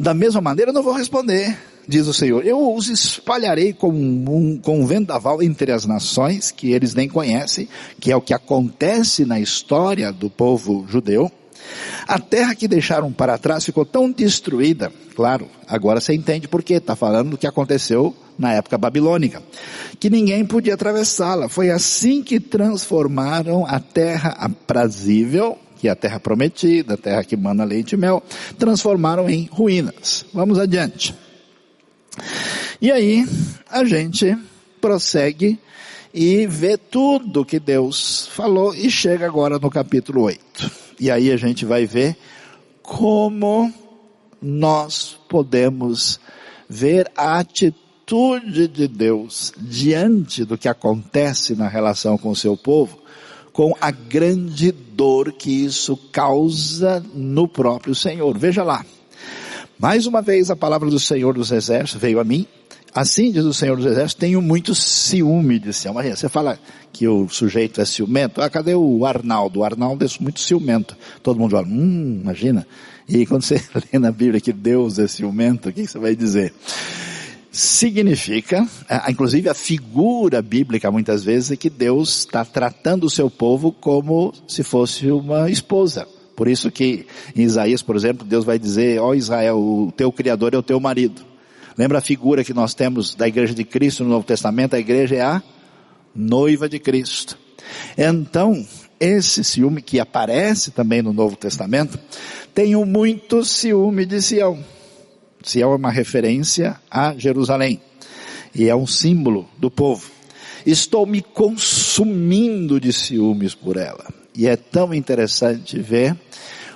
da 0.00 0.14
mesma 0.14 0.40
maneira, 0.40 0.70
eu 0.70 0.74
não 0.74 0.82
vou 0.82 0.94
responder 0.94 1.56
diz 1.86 2.06
o 2.06 2.14
Senhor, 2.14 2.46
eu 2.46 2.74
os 2.74 2.88
espalharei 2.88 3.72
como 3.72 3.98
um, 3.98 4.58
com 4.58 4.80
um 4.80 4.86
vendaval 4.86 5.42
entre 5.42 5.72
as 5.72 5.84
nações 5.84 6.50
que 6.50 6.72
eles 6.72 6.94
nem 6.94 7.08
conhecem, 7.08 7.68
que 8.00 8.12
é 8.12 8.16
o 8.16 8.20
que 8.20 8.34
acontece 8.34 9.24
na 9.24 9.40
história 9.40 10.12
do 10.12 10.30
povo 10.30 10.86
judeu. 10.88 11.30
A 12.06 12.18
terra 12.18 12.54
que 12.54 12.66
deixaram 12.66 13.12
para 13.12 13.38
trás 13.38 13.64
ficou 13.64 13.84
tão 13.84 14.10
destruída, 14.10 14.92
claro, 15.14 15.48
agora 15.66 16.00
você 16.00 16.12
entende 16.12 16.48
por 16.48 16.62
quê, 16.62 16.74
está 16.74 16.96
falando 16.96 17.30
do 17.30 17.38
que 17.38 17.46
aconteceu 17.46 18.14
na 18.38 18.52
época 18.54 18.76
babilônica, 18.76 19.42
que 20.00 20.10
ninguém 20.10 20.44
podia 20.44 20.74
atravessá-la. 20.74 21.48
Foi 21.48 21.70
assim 21.70 22.22
que 22.22 22.40
transformaram 22.40 23.64
a 23.66 23.78
terra 23.78 24.30
aprazível, 24.30 25.56
que 25.82 25.88
a 25.88 25.96
terra 25.96 26.20
prometida, 26.20 26.94
a 26.94 26.96
terra 26.96 27.24
que 27.24 27.36
manda 27.36 27.64
leite 27.64 27.94
e 27.94 27.96
mel, 27.96 28.22
transformaram 28.56 29.28
em 29.28 29.48
ruínas. 29.50 30.24
Vamos 30.32 30.56
adiante. 30.56 31.12
E 32.80 32.88
aí, 32.92 33.26
a 33.68 33.82
gente 33.82 34.38
prossegue 34.80 35.58
e 36.14 36.46
vê 36.46 36.76
tudo 36.76 37.44
que 37.44 37.58
Deus 37.58 38.28
falou 38.28 38.72
e 38.72 38.88
chega 38.88 39.26
agora 39.26 39.58
no 39.58 39.68
capítulo 39.68 40.22
8. 40.22 40.70
E 41.00 41.10
aí 41.10 41.32
a 41.32 41.36
gente 41.36 41.64
vai 41.64 41.84
ver 41.84 42.16
como 42.80 43.74
nós 44.40 45.18
podemos 45.28 46.20
ver 46.68 47.10
a 47.16 47.40
atitude 47.40 48.68
de 48.68 48.86
Deus 48.86 49.52
diante 49.58 50.44
do 50.44 50.56
que 50.56 50.68
acontece 50.68 51.56
na 51.56 51.66
relação 51.66 52.16
com 52.16 52.30
o 52.30 52.36
seu 52.36 52.56
povo, 52.56 53.01
com 53.52 53.74
a 53.80 53.90
grande 53.90 54.72
dor 54.72 55.32
que 55.32 55.64
isso 55.64 55.96
causa 56.10 57.04
no 57.14 57.46
próprio 57.46 57.94
Senhor. 57.94 58.36
Veja 58.38 58.62
lá. 58.62 58.84
Mais 59.78 60.06
uma 60.06 60.22
vez 60.22 60.50
a 60.50 60.56
palavra 60.56 60.88
do 60.88 60.98
Senhor 60.98 61.34
dos 61.34 61.50
Exércitos 61.50 62.00
veio 62.00 62.20
a 62.20 62.24
mim. 62.24 62.46
Assim 62.94 63.32
diz 63.32 63.44
o 63.44 63.54
Senhor 63.54 63.76
dos 63.76 63.86
Exércitos, 63.86 64.14
tenho 64.14 64.42
muito 64.42 64.74
ciúme 64.74 65.58
de 65.58 65.72
Sião. 65.72 65.94
Você 65.94 66.28
fala 66.28 66.58
que 66.92 67.08
o 67.08 67.26
sujeito 67.28 67.80
é 67.80 67.84
ciumento. 67.86 68.40
Ah, 68.40 68.50
cadê 68.50 68.74
o 68.74 69.06
Arnaldo? 69.06 69.60
O 69.60 69.64
Arnaldo 69.64 70.04
é 70.04 70.08
muito 70.20 70.40
ciumento. 70.40 70.96
Todo 71.22 71.38
mundo 71.38 71.52
fala, 71.52 71.66
hum, 71.66 72.20
imagina. 72.22 72.66
E 73.08 73.24
quando 73.24 73.42
você 73.42 73.62
lê 73.92 73.98
na 73.98 74.12
Bíblia 74.12 74.40
que 74.40 74.52
Deus 74.52 74.98
é 74.98 75.08
ciumento, 75.08 75.70
o 75.70 75.72
que 75.72 75.86
você 75.86 75.98
vai 75.98 76.14
dizer? 76.14 76.52
Significa, 77.52 78.66
inclusive 79.06 79.46
a 79.50 79.52
figura 79.54 80.40
bíblica 80.40 80.90
muitas 80.90 81.22
vezes 81.22 81.50
é 81.50 81.56
que 81.56 81.68
Deus 81.68 82.20
está 82.20 82.46
tratando 82.46 83.04
o 83.04 83.10
seu 83.10 83.28
povo 83.28 83.70
como 83.70 84.32
se 84.48 84.62
fosse 84.62 85.10
uma 85.10 85.50
esposa. 85.50 86.08
Por 86.34 86.48
isso 86.48 86.70
que 86.70 87.06
em 87.36 87.42
Isaías, 87.42 87.82
por 87.82 87.94
exemplo, 87.94 88.26
Deus 88.26 88.46
vai 88.46 88.58
dizer, 88.58 88.98
ó 88.98 89.08
oh 89.08 89.14
Israel, 89.14 89.58
o 89.58 89.92
teu 89.94 90.10
Criador 90.10 90.54
é 90.54 90.56
o 90.56 90.62
teu 90.62 90.80
marido. 90.80 91.20
Lembra 91.76 91.98
a 91.98 92.00
figura 92.00 92.42
que 92.42 92.54
nós 92.54 92.72
temos 92.72 93.14
da 93.14 93.28
igreja 93.28 93.52
de 93.52 93.64
Cristo 93.64 94.02
no 94.02 94.08
Novo 94.08 94.24
Testamento? 94.24 94.74
A 94.74 94.80
igreja 94.80 95.16
é 95.16 95.20
a 95.20 95.42
noiva 96.14 96.70
de 96.70 96.78
Cristo. 96.78 97.36
Então, 97.98 98.66
esse 98.98 99.44
ciúme 99.44 99.82
que 99.82 100.00
aparece 100.00 100.70
também 100.70 101.02
no 101.02 101.12
Novo 101.12 101.36
Testamento, 101.36 101.98
tenho 102.54 102.84
muito 102.86 103.44
ciúme 103.44 104.06
de 104.06 104.22
Sião. 104.22 104.58
Sião 105.50 105.72
é 105.72 105.76
uma 105.76 105.90
referência 105.90 106.78
a 106.90 107.14
Jerusalém 107.16 107.80
e 108.54 108.68
é 108.68 108.76
um 108.76 108.86
símbolo 108.86 109.48
do 109.58 109.70
povo. 109.70 110.10
Estou 110.64 111.06
me 111.06 111.20
consumindo 111.20 112.78
de 112.78 112.92
ciúmes 112.92 113.54
por 113.54 113.76
ela. 113.76 114.06
E 114.34 114.46
é 114.46 114.56
tão 114.56 114.94
interessante 114.94 115.78
ver 115.78 116.16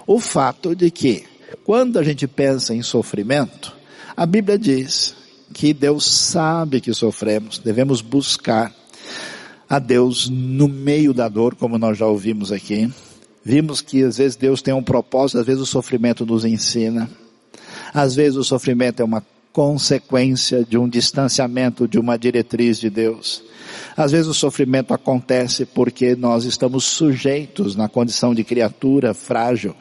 o 0.07 0.19
fato 0.19 0.75
de 0.75 0.91
que, 0.91 1.25
quando 1.65 1.99
a 1.99 2.03
gente 2.03 2.27
pensa 2.27 2.75
em 2.75 2.83
sofrimento, 2.83 3.75
a 4.17 4.27
Bíblia 4.27 4.59
diz 4.59 5.15
que 5.55 5.73
Deus 5.73 6.05
sabe 6.07 6.81
que 6.81 6.93
sofremos, 6.93 7.59
devemos 7.59 8.01
buscar 8.01 8.75
a 9.69 9.79
Deus 9.79 10.29
no 10.29 10.69
meio 10.69 11.13
da 11.13 11.29
dor, 11.29 11.55
como 11.55 11.79
nós 11.79 11.99
já 11.99 12.07
ouvimos 12.07 12.53
aqui. 12.53 12.91
Vimos 13.45 13.81
que 13.81 14.03
às 14.03 14.19
vezes 14.19 14.37
Deus 14.37 14.61
tem 14.61 14.75
um 14.75 14.83
propósito, 14.83 15.39
às 15.39 15.47
vezes 15.47 15.63
o 15.63 15.67
sofrimento 15.67 16.27
nos 16.27 16.45
ensina. 16.45 17.09
Às 17.93 18.15
vezes 18.15 18.37
o 18.37 18.45
sofrimento 18.45 19.01
é 19.01 19.05
uma 19.05 19.25
consequência 19.53 20.65
de 20.65 20.77
um 20.77 20.87
distanciamento 20.87 21.89
de 21.89 21.99
uma 21.99 22.19
diretriz 22.19 22.79
de 22.79 22.91
Deus. 22.91 23.43
Às 23.97 24.13
vezes 24.13 24.27
o 24.27 24.35
sofrimento 24.35 24.93
acontece 24.93 25.65
porque 25.65 26.15
nós 26.15 26.45
estamos 26.45 26.85
sujeitos 26.85 27.75
na 27.75 27.89
condição 27.89 28.35
de 28.35 28.45
criatura 28.45 29.15
frágil 29.15 29.75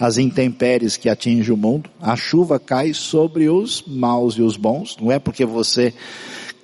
às 0.00 0.16
intempéries 0.16 0.96
que 0.96 1.08
atingem 1.08 1.52
o 1.52 1.56
mundo. 1.56 1.90
A 2.00 2.16
chuva 2.16 2.58
cai 2.58 2.94
sobre 2.94 3.50
os 3.50 3.84
maus 3.86 4.34
e 4.36 4.42
os 4.42 4.56
bons. 4.56 4.96
Não 5.00 5.12
é 5.12 5.18
porque 5.18 5.44
você 5.44 5.92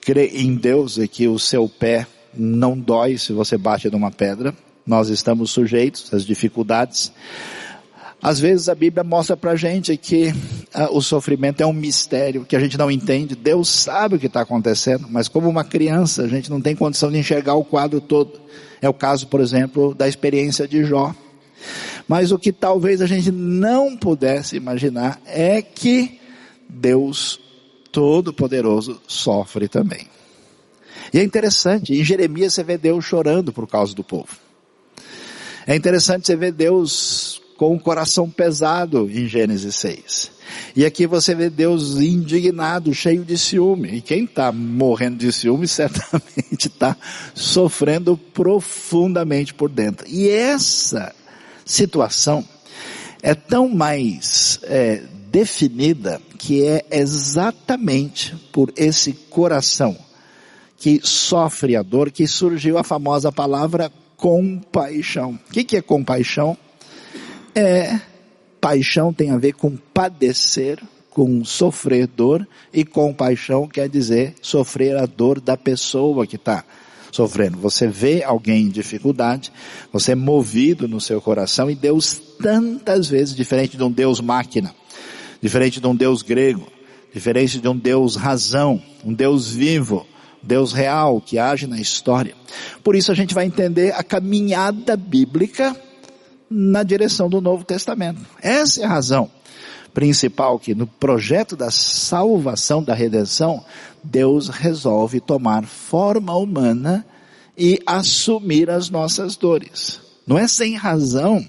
crê 0.01 0.29
em 0.35 0.55
Deus 0.55 0.97
e 0.97 1.07
que 1.07 1.29
o 1.29 1.39
seu 1.39 1.69
pé 1.69 2.07
não 2.33 2.79
dói 2.79 3.19
se 3.19 3.33
você 3.33 3.59
bate 3.59 3.91
numa 3.91 4.11
pedra. 4.11 4.55
Nós 4.87 5.09
estamos 5.09 5.51
sujeitos 5.51 6.13
às 6.13 6.25
dificuldades. 6.25 7.13
Às 8.23 8.41
vezes 8.41 8.69
a 8.69 8.75
Bíblia 8.75 9.05
mostra 9.05 9.37
pra 9.37 9.55
gente 9.55 9.97
que 9.97 10.33
ah, 10.73 10.89
o 10.91 11.03
sofrimento 11.03 11.63
é 11.63 11.67
um 11.67 11.73
mistério 11.73 12.45
que 12.45 12.57
a 12.57 12.61
gente 12.61 12.79
não 12.79 12.91
entende. 12.91 13.35
Deus 13.35 13.69
sabe 13.69 14.17
o 14.17 14.19
que 14.19 14.27
está 14.27 14.41
acontecendo, 14.41 15.07
mas 15.11 15.29
como 15.29 15.49
uma 15.49 15.65
criança 15.65 16.23
a 16.23 16.29
gente 16.29 16.51
não 16.51 16.61
tem 16.61 16.75
condição 16.75 17.11
de 17.11 17.19
enxergar 17.19 17.55
o 17.55 17.65
quadro 17.65 18.01
todo. 18.01 18.41
É 18.81 18.89
o 18.89 18.95
caso, 18.95 19.27
por 19.27 19.41
exemplo, 19.41 19.95
da 19.95 20.09
experiência 20.09 20.67
de 20.67 20.85
Jó. 20.85 21.15
Mas 22.07 22.33
o 22.33 22.39
que 22.39 22.53
talvez 22.53 23.01
a 23.01 23.07
gente 23.07 23.31
não 23.31 23.97
pudesse 23.97 24.57
imaginar 24.57 25.21
é 25.27 25.63
que 25.63 26.21
Deus 26.69 27.41
Todo-Poderoso 27.91 29.01
sofre 29.07 29.69
também. 29.69 30.07
E 31.13 31.19
é 31.19 31.23
interessante, 31.23 31.95
em 31.95 32.05
Jeremias 32.05 32.55
você 32.55 32.65
vê 32.65 32.77
Deus 32.77 33.05
chorando 33.05 33.53
por 33.53 33.67
causa 33.67 33.95
do 33.95 34.03
povo. 34.03 34.37
É 35.67 35.75
interessante 35.75 36.27
você 36.27 36.37
ver 36.37 36.53
Deus 36.53 37.41
com 37.57 37.75
o 37.75 37.81
coração 37.81 38.29
pesado 38.29 39.09
em 39.11 39.27
Gênesis 39.27 39.75
6. 39.77 40.31
E 40.77 40.85
aqui 40.85 41.07
você 41.07 41.35
vê 41.35 41.49
Deus 41.49 42.01
indignado, 42.01 42.93
cheio 42.93 43.25
de 43.25 43.39
ciúme. 43.39 43.97
E 43.97 44.01
quem 44.01 44.25
está 44.25 44.51
morrendo 44.53 45.17
de 45.17 45.33
ciúme 45.33 45.67
certamente 45.69 46.67
está 46.67 46.97
sofrendo 47.35 48.17
profundamente 48.17 49.55
por 49.55 49.69
dentro. 49.69 50.07
E 50.09 50.29
essa 50.29 51.15
situação 51.65 52.45
é 53.23 53.35
tão 53.35 53.69
mais 53.69 54.59
é, 54.65 55.03
definida 55.31 56.21
que 56.39 56.65
é 56.65 56.85
exatamente 56.91 58.37
por 58.53 58.73
esse 58.77 59.13
coração 59.13 59.97
que 60.77 61.01
sofre 61.03 61.77
a 61.77 61.83
dor, 61.83 62.11
que 62.11 62.27
surgiu 62.27 62.77
a 62.77 62.85
famosa 62.85 63.33
palavra 63.33 63.91
compaixão. 64.17 65.39
O 65.49 65.53
que, 65.53 65.65
que 65.65 65.77
é 65.77 65.83
compaixão? 65.83 66.57
É, 67.55 68.01
paixão 68.61 69.13
tem 69.13 69.31
a 69.31 69.39
ver 69.39 69.53
com 69.53 69.77
padecer, 69.77 70.83
com 71.11 71.45
sofrer 71.45 72.07
dor, 72.07 72.47
e 72.73 72.85
compaixão 72.85 73.69
quer 73.69 73.89
dizer 73.89 74.35
sofrer 74.43 74.97
a 74.97 75.07
dor 75.07 75.41
da 75.41 75.57
pessoa 75.57 76.27
que 76.27 76.37
está 76.37 76.65
sofrendo. 77.13 77.59
Você 77.59 77.87
vê 77.87 78.25
alguém 78.25 78.63
em 78.63 78.71
dificuldade, 78.71 79.53
você 79.93 80.13
é 80.13 80.17
movido 80.17 80.89
no 80.89 81.01
seu 81.01 81.21
coração, 81.21 81.71
e 81.71 81.75
Deus 81.77 82.21
tantas 82.43 83.07
vezes, 83.07 83.37
diferente 83.37 83.77
de 83.77 83.85
um 83.85 83.91
Deus 83.91 84.21
máquina, 84.21 84.75
diferente 85.41 85.81
de 85.81 85.87
um 85.87 85.95
Deus 85.95 86.23
grego, 86.23 86.67
diferente 87.13 87.61
de 87.61 87.69
um 87.69 87.77
Deus 87.77 88.17
razão, 88.17 88.83
um 89.05 89.15
Deus 89.15 89.49
vivo, 89.49 90.05
Deus 90.43 90.73
real 90.73 91.21
que 91.21 91.39
age 91.39 91.69
na 91.69 91.81
história. 91.81 92.35
Por 92.83 92.97
isso 92.97 93.13
a 93.13 93.15
gente 93.15 93.33
vai 93.33 93.47
entender 93.47 93.95
a 93.95 94.03
caminhada 94.03 94.97
bíblica 94.97 95.77
na 96.51 96.83
direção 96.83 97.29
do 97.29 97.41
Novo 97.41 97.65
Testamento. 97.65 98.21
Essa 98.41 98.83
é 98.83 98.85
a 98.85 98.89
razão 98.89 99.31
principal 99.95 100.59
que 100.59 100.75
no 100.75 100.87
projeto 100.87 101.57
da 101.57 101.71
salvação, 101.71 102.83
da 102.83 102.93
redenção, 102.93 103.65
Deus 104.03 104.49
resolve 104.49 105.21
tomar 105.21 105.65
forma 105.65 106.37
humana 106.37 107.07
e 107.57 107.81
assumir 107.87 108.69
as 108.69 108.91
nossas 108.91 109.37
dores. 109.37 110.01
Não 110.27 110.37
é 110.37 110.49
sem 110.49 110.75
razão 110.75 111.49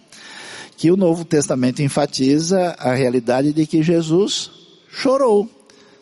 que 0.78 0.92
o 0.92 0.98
Novo 0.98 1.26
Testamento 1.26 1.82
enfatiza 1.82 2.76
a 2.78 2.94
realidade 2.94 3.52
de 3.52 3.66
que 3.66 3.82
Jesus 3.82 4.52
chorou. 4.92 5.50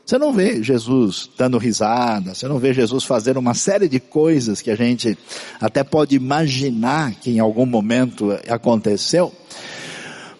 Você 0.06 0.18
não 0.18 0.34
vê 0.34 0.62
Jesus 0.62 1.30
dando 1.38 1.58
risada, 1.58 2.36
você 2.36 2.46
não 2.48 2.60
vê 2.60 2.74
Jesus 2.74 3.06
fazendo 3.06 3.38
uma 3.38 3.54
série 3.54 3.88
de 3.88 4.02
coisas 4.02 4.62
que 4.62 4.70
a 4.70 4.76
gente 4.76 5.18
até 5.62 5.82
pode 5.82 6.16
imaginar 6.16 7.13
que 7.16 7.32
em 7.32 7.39
algum 7.39 7.66
momento 7.66 8.32
aconteceu, 8.50 9.32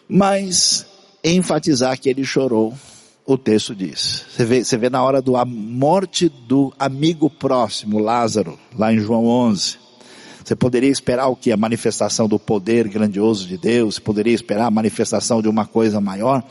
mas 0.08 0.86
enfatizar 1.24 1.98
que 1.98 2.10
ele 2.10 2.26
chorou, 2.26 2.74
o 3.26 3.38
texto 3.38 3.74
diz. 3.74 4.26
Você 4.30 4.44
vê, 4.44 4.64
você 4.66 4.78
vê 4.78 4.90
na 4.90 5.02
hora 5.02 5.22
da 5.22 5.46
morte 5.46 6.28
do 6.28 6.74
amigo 6.78 7.30
próximo, 7.30 8.00
Lázaro, 8.00 8.60
lá 8.78 8.94
em 8.94 9.00
João 9.00 9.26
11. 9.26 9.78
Você 10.44 10.58
poderia 10.58 10.90
esperar 10.90 11.28
o 11.28 11.38
que? 11.38 11.54
A 11.54 11.58
manifestação 11.58 12.28
do 12.28 12.38
poder 12.38 12.90
grandioso 12.90 13.48
de 13.48 13.58
Deus, 13.58 13.96
você 13.96 14.02
poderia 14.02 14.34
esperar 14.34 14.66
a 14.66 14.72
manifestação 14.72 15.42
de 15.42 15.48
uma 15.48 15.66
coisa 15.66 16.02
maior, 16.02 16.44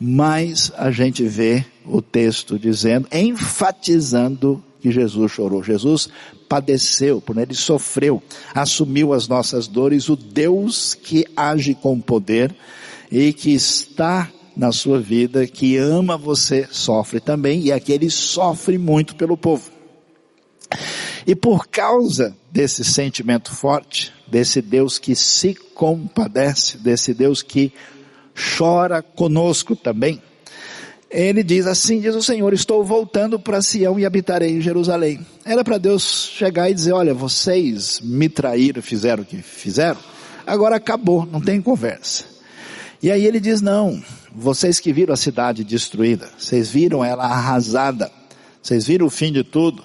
mas 0.00 0.72
a 0.78 0.90
gente 0.90 1.22
vê 1.24 1.62
o 1.84 2.00
texto 2.00 2.58
dizendo, 2.58 3.06
enfatizando 3.12 4.64
que 4.80 4.90
Jesus 4.90 5.30
chorou. 5.30 5.62
Jesus 5.62 6.08
padeceu, 6.48 7.22
ele 7.36 7.54
sofreu, 7.54 8.22
assumiu 8.54 9.12
as 9.12 9.28
nossas 9.28 9.68
dores, 9.68 10.08
o 10.08 10.16
Deus 10.16 10.94
que 10.94 11.26
age 11.36 11.74
com 11.74 12.00
poder 12.00 12.54
e 13.12 13.32
que 13.34 13.50
está 13.52 14.30
na 14.56 14.72
sua 14.72 14.98
vida, 14.98 15.46
que 15.46 15.76
ama 15.76 16.16
você, 16.16 16.66
sofre 16.70 17.20
também, 17.20 17.62
e 17.64 17.72
aquele 17.72 18.10
sofre 18.10 18.78
muito 18.78 19.14
pelo 19.14 19.36
povo. 19.36 19.70
E 21.26 21.34
por 21.34 21.68
causa 21.68 22.34
desse 22.50 22.84
sentimento 22.84 23.54
forte, 23.54 24.12
desse 24.26 24.62
Deus 24.62 24.98
que 24.98 25.14
se 25.14 25.54
compadece, 25.54 26.78
desse 26.78 27.12
Deus 27.12 27.42
que 27.42 27.72
chora 28.56 29.02
conosco 29.02 29.76
também, 29.76 30.20
ele 31.10 31.42
diz 31.42 31.66
assim, 31.66 32.00
diz 32.00 32.14
o 32.14 32.22
Senhor, 32.22 32.52
estou 32.52 32.84
voltando 32.84 33.38
para 33.38 33.60
Sião 33.60 33.98
e 33.98 34.06
habitarei 34.06 34.52
em 34.52 34.60
Jerusalém. 34.60 35.26
Era 35.44 35.64
para 35.64 35.76
Deus 35.76 36.30
chegar 36.36 36.70
e 36.70 36.74
dizer, 36.74 36.92
olha, 36.92 37.12
vocês 37.12 38.00
me 38.00 38.28
traíram, 38.28 38.80
fizeram 38.80 39.24
o 39.24 39.26
que 39.26 39.38
fizeram, 39.38 39.98
agora 40.46 40.76
acabou, 40.76 41.26
não 41.26 41.40
tem 41.40 41.60
conversa. 41.60 42.24
E 43.02 43.10
aí 43.10 43.26
ele 43.26 43.40
diz, 43.40 43.60
não, 43.60 44.00
vocês 44.32 44.78
que 44.78 44.92
viram 44.92 45.12
a 45.12 45.16
cidade 45.16 45.64
destruída, 45.64 46.28
vocês 46.38 46.70
viram 46.70 47.04
ela 47.04 47.24
arrasada, 47.24 48.10
vocês 48.62 48.86
viram 48.86 49.06
o 49.06 49.10
fim 49.10 49.32
de 49.32 49.42
tudo, 49.42 49.82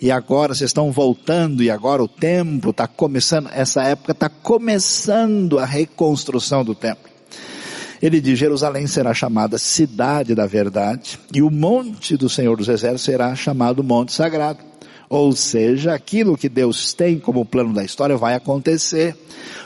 e 0.00 0.10
agora 0.10 0.54
vocês 0.54 0.70
estão 0.70 0.90
voltando, 0.90 1.62
e 1.62 1.70
agora 1.70 2.02
o 2.02 2.08
templo 2.08 2.70
está 2.70 2.88
começando, 2.88 3.48
essa 3.52 3.82
época 3.84 4.10
está 4.10 4.28
começando 4.28 5.58
a 5.58 5.64
reconstrução 5.64 6.64
do 6.64 6.74
templo. 6.74 7.03
Ele 8.02 8.20
diz, 8.20 8.38
Jerusalém 8.38 8.86
será 8.86 9.14
chamada 9.14 9.58
cidade 9.58 10.34
da 10.34 10.46
verdade, 10.46 11.18
e 11.32 11.42
o 11.42 11.50
monte 11.50 12.16
do 12.16 12.28
Senhor 12.28 12.56
dos 12.56 12.68
Exércitos 12.68 13.04
será 13.04 13.34
chamado 13.34 13.84
monte 13.84 14.12
sagrado. 14.12 14.58
Ou 15.08 15.32
seja, 15.32 15.94
aquilo 15.94 16.36
que 16.36 16.48
Deus 16.48 16.92
tem 16.92 17.18
como 17.18 17.44
plano 17.44 17.72
da 17.72 17.84
história 17.84 18.16
vai 18.16 18.34
acontecer, 18.34 19.16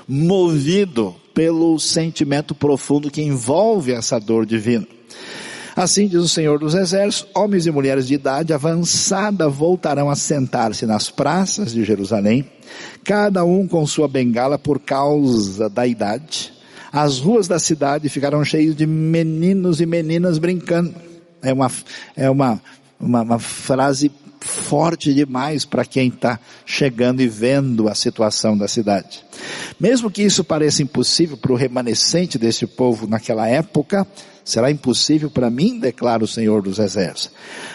movido 0.07 1.15
pelo 1.33 1.79
sentimento 1.79 2.55
profundo 2.55 3.11
que 3.11 3.23
envolve 3.23 3.93
essa 3.93 4.19
dor 4.19 4.45
divina. 4.45 4.87
Assim 5.77 6.09
diz 6.09 6.19
o 6.19 6.29
Senhor 6.29 6.59
dos 6.59 6.75
Exércitos, 6.75 7.31
homens 7.37 7.65
e 7.65 7.71
mulheres 7.71 8.09
de 8.09 8.15
idade 8.15 8.53
avançada 8.53 9.49
voltarão 9.49 10.11
a 10.11 10.17
sentar-se 10.17 10.85
nas 10.85 11.09
praças 11.09 11.73
de 11.73 11.85
Jerusalém, 11.85 12.51
cada 13.05 13.45
um 13.45 13.69
com 13.69 13.87
sua 13.87 14.09
bengala 14.09 14.59
por 14.59 14.81
causa 14.81 15.71
da 15.71 15.87
idade. 15.87 16.58
As 16.93 17.19
ruas 17.19 17.47
da 17.47 17.59
cidade 17.59 18.09
ficarão 18.09 18.45
cheias 18.45 18.75
de 18.75 18.87
meninos 18.87 19.81
e 19.81 19.87
meninas 19.87 20.39
brincando. 20.39 20.95
É 21.43 21.53
uma, 21.53 21.71
é 22.17 22.31
uma, 22.31 22.61
uma, 22.99 23.23
uma 23.23 23.39
frase 23.39 24.11
forte 24.41 25.13
demais 25.13 25.65
para 25.65 25.85
quem 25.85 26.09
está 26.09 26.39
chegando 26.65 27.21
e 27.21 27.29
vendo 27.29 27.89
a 27.89 27.95
situação 27.95 28.57
da 28.57 28.69
cidade. 28.69 29.25
Mesmo 29.79 30.11
que 30.11 30.23
isso 30.23 30.43
pareça 30.43 30.83
impossível 30.83 31.37
para 31.37 31.53
o 31.53 31.57
remanescente 31.57 32.39
desse 32.39 32.67
povo 32.67 33.07
naquela 33.07 33.47
época, 33.49 34.07
será 34.45 34.71
impossível 34.71 35.31
para 35.31 35.51
mim, 35.51 35.79
declara 35.79 36.25
o 36.25 36.29
Senhor 36.29 36.63
dos 36.63 36.79
Exércitos. 36.79 37.31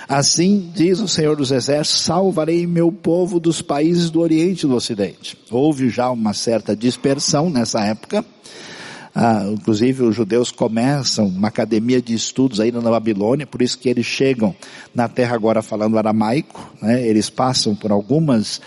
Assim 0.08 0.72
diz 0.74 1.00
o 1.00 1.08
Senhor 1.08 1.36
dos 1.36 1.52
Exércitos, 1.52 2.02
salvarei 2.02 2.66
meu 2.66 2.92
povo 2.92 3.40
dos 3.40 3.62
países 3.62 4.10
do 4.10 4.20
Oriente 4.20 4.66
e 4.66 4.68
do 4.68 4.76
Ocidente. 4.76 5.38
Houve 5.52 5.90
já 5.90 6.10
uma 6.10 6.34
certa 6.34 6.76
dispersão 6.76 7.50
nessa 7.50 7.82
época, 7.82 8.26
ah, 9.16 9.46
inclusive 9.52 10.04
os 10.04 10.16
judeus 10.16 10.52
começam 10.52 11.28
uma 11.28 11.48
academia 11.48 12.02
de 12.02 12.16
estudos 12.16 12.60
aí 12.60 12.72
na 12.72 12.82
Babilônia, 12.82 13.46
por 13.46 13.62
isso 13.62 13.78
que 13.78 13.88
eles 13.88 14.06
chegam 14.06 14.56
na 14.94 15.08
terra 15.08 15.36
agora 15.36 15.62
falando 15.62 15.98
aramaico, 15.98 16.74
né? 16.82 17.06
eles 17.08 17.30
passam 17.30 17.76
por 17.76 17.92
algumas 17.92 18.60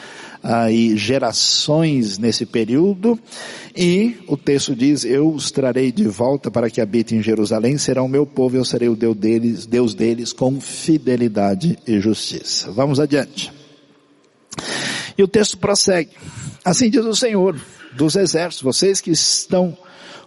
ah, 0.44 0.68
gerações 0.94 2.16
nesse 2.16 2.46
período, 2.46 3.18
e 3.76 4.16
o 4.28 4.36
texto 4.36 4.74
diz, 4.76 5.04
eu 5.04 5.28
os 5.28 5.50
trarei 5.50 5.90
de 5.90 6.06
volta 6.06 6.48
para 6.48 6.70
que 6.70 6.80
habitem 6.80 7.18
em 7.18 7.22
Jerusalém, 7.22 7.76
serão 7.76 8.06
meu 8.06 8.24
povo, 8.24 8.56
eu 8.56 8.64
serei 8.64 8.88
o 8.88 8.94
Deus 8.94 9.16
deles, 9.16 9.66
Deus 9.66 9.94
deles 9.94 10.32
com 10.32 10.60
fidelidade 10.60 11.76
e 11.84 11.98
justiça. 11.98 12.70
Vamos 12.70 13.00
adiante. 13.00 13.52
E 15.18 15.22
o 15.22 15.28
texto 15.28 15.58
prossegue. 15.58 16.10
Assim 16.64 16.88
diz 16.88 17.04
o 17.04 17.14
Senhor 17.14 17.58
dos 17.96 18.16
exércitos, 18.16 18.62
vocês 18.62 19.00
que 19.00 19.10
estão 19.10 19.76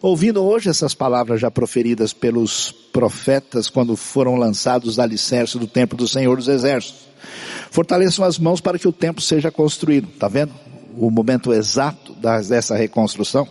Ouvindo 0.02 0.42
hoje 0.42 0.70
essas 0.70 0.94
palavras 0.94 1.42
já 1.42 1.52
proferidas 1.52 2.14
pelos 2.14 2.72
profetas 2.72 3.70
quando 3.70 3.98
foram 3.98 4.36
lançados 4.36 4.92
os 4.92 5.00
alicerces 5.00 5.60
do 5.60 5.68
templo 5.68 5.98
do 5.98 6.08
Senhor 6.08 6.38
dos 6.38 6.48
Exércitos. 6.48 7.02
Fortaleçam 7.70 8.24
as 8.24 8.40
mãos 8.40 8.62
para 8.62 8.80
que 8.80 8.88
o 8.88 8.94
templo 8.94 9.22
seja 9.22 9.52
construído. 9.52 10.08
Está 10.08 10.30
vendo? 10.30 10.54
O 10.98 11.12
momento 11.12 11.52
exato 11.52 12.16
dessa 12.48 12.78
reconstrução. 12.78 13.46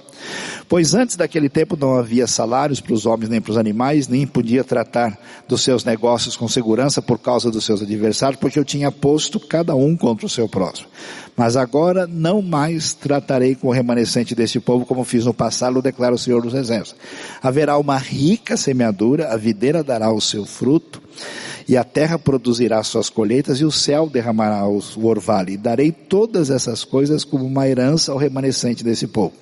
Pois 0.68 0.94
antes 0.94 1.16
daquele 1.16 1.48
tempo 1.48 1.76
não 1.76 1.96
havia 1.96 2.26
salários 2.26 2.80
para 2.80 2.92
os 2.92 3.06
homens 3.06 3.28
nem 3.28 3.40
para 3.40 3.52
os 3.52 3.56
animais, 3.56 4.08
nem 4.08 4.26
podia 4.26 4.62
tratar 4.62 5.18
dos 5.48 5.62
seus 5.62 5.84
negócios 5.84 6.36
com 6.36 6.46
segurança 6.46 7.00
por 7.00 7.18
causa 7.18 7.50
dos 7.50 7.64
seus 7.64 7.82
adversários, 7.82 8.40
porque 8.40 8.58
eu 8.58 8.64
tinha 8.64 8.92
posto 8.92 9.40
cada 9.40 9.74
um 9.74 9.96
contra 9.96 10.26
o 10.26 10.28
seu 10.28 10.48
próximo. 10.48 10.88
Mas 11.36 11.56
agora 11.56 12.06
não 12.06 12.42
mais 12.42 12.92
tratarei 12.92 13.54
com 13.54 13.68
o 13.68 13.72
remanescente 13.72 14.34
deste 14.34 14.58
povo 14.58 14.84
como 14.84 15.04
fiz 15.04 15.24
no 15.24 15.32
passado, 15.32 15.80
declara 15.80 16.14
o 16.14 16.18
Senhor 16.18 16.42
dos 16.42 16.52
Exércitos. 16.52 17.00
Haverá 17.40 17.78
uma 17.78 17.96
rica 17.96 18.56
semeadura, 18.56 19.32
a 19.32 19.36
videira 19.36 19.84
dará 19.84 20.12
o 20.12 20.20
seu 20.20 20.44
fruto, 20.44 21.00
e 21.68 21.76
a 21.76 21.84
terra 21.84 22.18
produzirá 22.18 22.82
suas 22.82 23.08
colheitas, 23.08 23.60
e 23.60 23.64
o 23.64 23.70
céu 23.70 24.08
derramará 24.08 24.66
o 24.66 25.06
orvalho. 25.06 25.50
E 25.50 25.56
darei 25.56 25.92
todas 25.92 26.50
essas 26.50 26.82
coisas 26.82 27.24
como 27.24 27.44
uma 27.44 27.68
herança 27.68 28.10
ao 28.10 28.18
remanescente 28.18 28.82
desse 28.82 29.06
povo. 29.06 29.32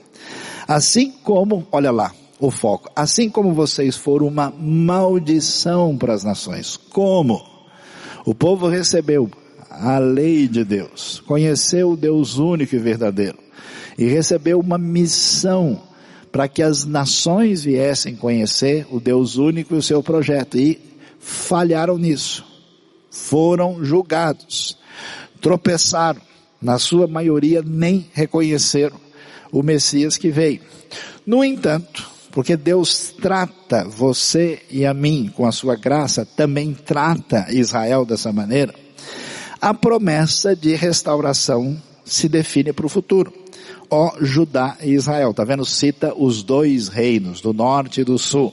Assim 0.67 1.13
como, 1.23 1.67
olha 1.71 1.91
lá, 1.91 2.13
o 2.41 2.51
foco, 2.51 2.91
assim 2.95 3.31
como 3.31 3.55
vocês 3.55 3.97
foram 3.97 4.27
uma 4.27 4.51
maldição 4.51 5.97
para 5.97 6.13
as 6.13 6.25
nações. 6.25 6.77
Como? 6.77 7.43
O 8.25 8.35
povo 8.35 8.69
recebeu 8.69 9.31
a 9.71 9.99
lei 9.99 10.49
de 10.49 10.65
Deus, 10.65 11.23
conheceu 11.27 11.93
o 11.93 11.97
Deus 11.97 12.39
único 12.39 12.75
e 12.75 12.79
verdadeiro 12.79 13.39
e 13.97 14.07
recebeu 14.07 14.61
uma 14.61 14.77
missão 14.77 15.81
para 16.31 16.49
que 16.49 16.63
as 16.63 16.85
nações 16.85 17.63
viessem 17.63 18.15
conhecer 18.15 18.87
o 18.91 19.01
Deus 19.01 19.37
único 19.37 19.75
e 19.75 19.79
o 19.79 19.83
seu 19.83 20.03
projeto 20.03 20.59
e 20.59 20.79
falharam 21.19 21.97
nisso. 21.97 22.45
Foram 23.11 23.83
julgados, 23.83 24.77
tropeçaram, 25.41 26.21
na 26.61 26.79
sua 26.79 27.07
maioria 27.07 27.63
nem 27.65 28.07
reconheceram 28.13 29.06
o 29.53 29.63
Messias 29.63 30.17
que 30.17 30.31
veio. 30.31 30.61
No 31.27 31.45
entanto, 31.45 32.09
porque 32.31 32.57
Deus 32.57 33.15
trata 33.21 33.85
você 33.89 34.61
e 34.71 34.85
a 34.85 34.93
mim 34.93 35.33
com 35.35 35.47
a 35.47 35.53
sua 35.53 35.75
graça, 35.75 36.27
também 36.27 36.75
trata 36.75 37.47
Israel 37.51 38.05
dessa 38.05 38.33
maneira, 38.33 38.75
a 39.61 39.73
promessa 39.73 40.55
de 40.55 40.75
restauração 40.75 41.81
se 42.05 42.29
define 42.29 42.73
para 42.73 42.87
o 42.87 42.91
futuro. 42.91 43.33
Ó 43.91 44.17
Judá 44.21 44.77
e 44.83 44.91
Israel, 44.91 45.33
tá 45.33 45.45
vendo? 45.45 45.65
Cita 45.65 46.13
os 46.15 46.43
dois 46.43 46.89
reinos, 46.89 47.41
do 47.41 47.53
norte 47.53 48.03
e 48.03 48.05
do 48.05 48.19
sul. 48.19 48.53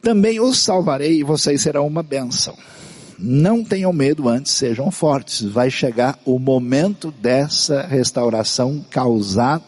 Também 0.00 0.38
os 0.38 0.58
salvarei 0.58 1.20
e 1.20 1.24
vocês 1.24 1.62
serão 1.62 1.86
uma 1.86 2.02
bênção. 2.02 2.56
Não 3.18 3.64
tenham 3.64 3.92
medo 3.92 4.28
antes, 4.28 4.52
sejam 4.52 4.90
fortes. 4.90 5.42
Vai 5.42 5.70
chegar 5.70 6.18
o 6.24 6.38
momento 6.38 7.10
dessa 7.12 7.82
restauração 7.82 8.84
causada 8.90 9.64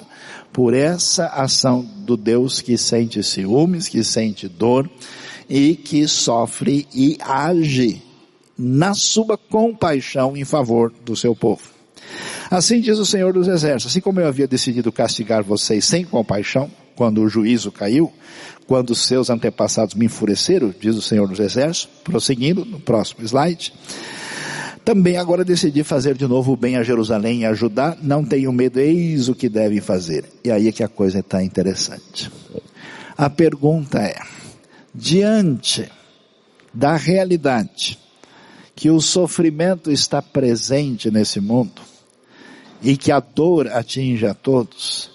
por 0.52 0.74
essa 0.74 1.26
ação 1.26 1.82
do 1.82 2.16
Deus 2.16 2.60
que 2.60 2.78
sente 2.78 3.22
ciúmes, 3.22 3.88
que 3.88 4.02
sente 4.02 4.48
dor 4.48 4.88
e 5.48 5.76
que 5.76 6.08
sofre 6.08 6.86
e 6.94 7.18
age 7.20 8.02
na 8.58 8.94
sua 8.94 9.36
compaixão 9.36 10.36
em 10.36 10.44
favor 10.44 10.92
do 11.04 11.14
seu 11.14 11.36
povo. 11.36 11.62
Assim 12.50 12.80
diz 12.80 12.98
o 12.98 13.04
Senhor 13.04 13.32
dos 13.32 13.48
Exércitos, 13.48 13.92
assim 13.92 14.00
como 14.00 14.20
eu 14.20 14.28
havia 14.28 14.46
decidido 14.46 14.92
castigar 14.92 15.42
vocês 15.42 15.84
sem 15.84 16.04
compaixão, 16.04 16.70
quando 16.96 17.22
o 17.22 17.28
juízo 17.28 17.70
caiu, 17.70 18.12
quando 18.66 18.94
seus 18.94 19.30
antepassados 19.30 19.94
me 19.94 20.06
enfureceram, 20.06 20.74
diz 20.80 20.96
o 20.96 21.02
Senhor 21.02 21.28
dos 21.28 21.38
Exércitos, 21.38 21.88
prosseguindo 22.02 22.64
no 22.64 22.80
próximo 22.80 23.24
slide, 23.24 23.72
também 24.84 25.16
agora 25.16 25.44
decidi 25.44 25.84
fazer 25.84 26.14
de 26.14 26.26
novo 26.26 26.52
o 26.52 26.56
bem 26.56 26.76
a 26.76 26.82
Jerusalém 26.82 27.40
e 27.40 27.44
ajudar, 27.44 27.98
não 28.02 28.24
tenham 28.24 28.52
medo, 28.52 28.80
eis 28.80 29.28
o 29.28 29.34
que 29.34 29.48
devem 29.48 29.80
fazer. 29.80 30.24
E 30.44 30.50
aí 30.50 30.68
é 30.68 30.72
que 30.72 30.82
a 30.82 30.88
coisa 30.88 31.20
está 31.20 31.42
interessante. 31.42 32.30
A 33.16 33.28
pergunta 33.28 33.98
é, 33.98 34.16
diante 34.94 35.90
da 36.72 36.96
realidade 36.96 37.98
que 38.76 38.90
o 38.90 39.00
sofrimento 39.00 39.90
está 39.90 40.20
presente 40.20 41.10
nesse 41.10 41.40
mundo 41.40 41.82
e 42.82 42.96
que 42.96 43.10
a 43.10 43.18
dor 43.18 43.66
atinge 43.68 44.26
a 44.26 44.34
todos, 44.34 45.10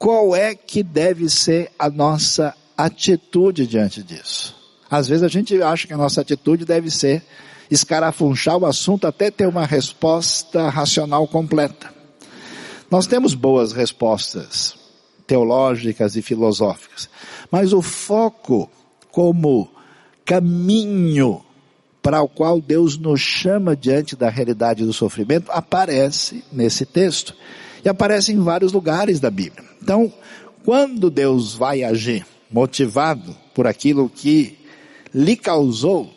qual 0.00 0.34
é 0.34 0.54
que 0.54 0.82
deve 0.82 1.28
ser 1.28 1.70
a 1.78 1.90
nossa 1.90 2.54
atitude 2.74 3.66
diante 3.66 4.02
disso? 4.02 4.56
Às 4.90 5.06
vezes 5.06 5.22
a 5.22 5.28
gente 5.28 5.62
acha 5.62 5.86
que 5.86 5.92
a 5.92 5.98
nossa 5.98 6.22
atitude 6.22 6.64
deve 6.64 6.90
ser 6.90 7.22
escarafunchar 7.70 8.56
o 8.56 8.64
assunto 8.64 9.06
até 9.06 9.30
ter 9.30 9.46
uma 9.46 9.66
resposta 9.66 10.70
racional 10.70 11.28
completa. 11.28 11.92
Nós 12.90 13.06
temos 13.06 13.34
boas 13.34 13.72
respostas 13.72 14.74
teológicas 15.26 16.16
e 16.16 16.22
filosóficas, 16.22 17.10
mas 17.50 17.74
o 17.74 17.82
foco 17.82 18.70
como 19.12 19.70
caminho 20.24 21.44
para 22.02 22.22
o 22.22 22.28
qual 22.28 22.58
Deus 22.58 22.96
nos 22.96 23.20
chama 23.20 23.76
diante 23.76 24.16
da 24.16 24.30
realidade 24.30 24.82
do 24.82 24.94
sofrimento 24.94 25.52
aparece 25.52 26.42
nesse 26.50 26.86
texto. 26.86 27.36
E 27.84 27.88
aparece 27.88 28.32
em 28.32 28.40
vários 28.40 28.72
lugares 28.72 29.20
da 29.20 29.30
Bíblia. 29.30 29.64
Então, 29.82 30.12
quando 30.64 31.10
Deus 31.10 31.54
vai 31.54 31.82
agir, 31.82 32.26
motivado 32.50 33.34
por 33.54 33.66
aquilo 33.66 34.08
que 34.08 34.58
lhe 35.14 35.36
causou 35.36 36.10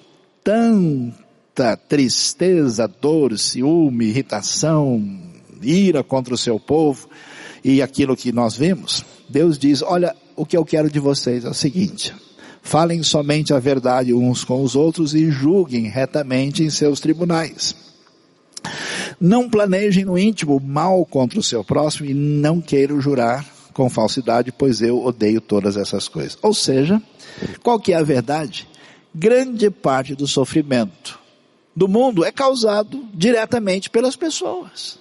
tanta 0.43 1.77
tristeza, 1.77 2.87
dor, 2.87 3.37
ciúme, 3.37 4.05
irritação, 4.05 5.19
ira 5.61 6.03
contra 6.03 6.33
o 6.33 6.37
seu 6.37 6.59
povo 6.59 7.07
e 7.63 7.81
aquilo 7.81 8.17
que 8.17 8.31
nós 8.31 8.57
vimos, 8.57 9.05
Deus 9.29 9.57
diz, 9.57 9.81
olha, 9.81 10.15
o 10.35 10.45
que 10.45 10.57
eu 10.57 10.65
quero 10.65 10.89
de 10.89 10.99
vocês 10.99 11.45
é 11.45 11.49
o 11.49 11.53
seguinte, 11.53 12.13
falem 12.61 13.01
somente 13.03 13.53
a 13.53 13.59
verdade 13.59 14.13
uns 14.13 14.43
com 14.43 14.61
os 14.61 14.75
outros 14.75 15.13
e 15.13 15.31
julguem 15.31 15.87
retamente 15.87 16.63
em 16.63 16.69
seus 16.69 16.99
tribunais. 16.99 17.92
Não 19.19 19.49
planejem 19.49 20.05
no 20.05 20.17
íntimo 20.17 20.59
mal 20.59 21.05
contra 21.05 21.39
o 21.39 21.43
seu 21.43 21.63
próximo 21.63 22.09
e 22.09 22.13
não 22.13 22.61
queiram 22.61 22.99
jurar 23.01 23.45
com 23.73 23.89
falsidade, 23.89 24.51
pois 24.51 24.81
eu 24.81 25.03
odeio 25.03 25.41
todas 25.41 25.75
essas 25.75 26.07
coisas. 26.07 26.37
Ou 26.41 26.53
seja, 26.53 27.01
qual 27.61 27.79
que 27.79 27.93
é 27.93 27.95
a 27.97 28.03
verdade? 28.03 28.67
Grande 29.13 29.69
parte 29.69 30.15
do 30.15 30.27
sofrimento 30.27 31.19
do 31.75 31.87
mundo 31.87 32.23
é 32.23 32.31
causado 32.31 33.05
diretamente 33.13 33.89
pelas 33.89 34.15
pessoas. 34.15 34.99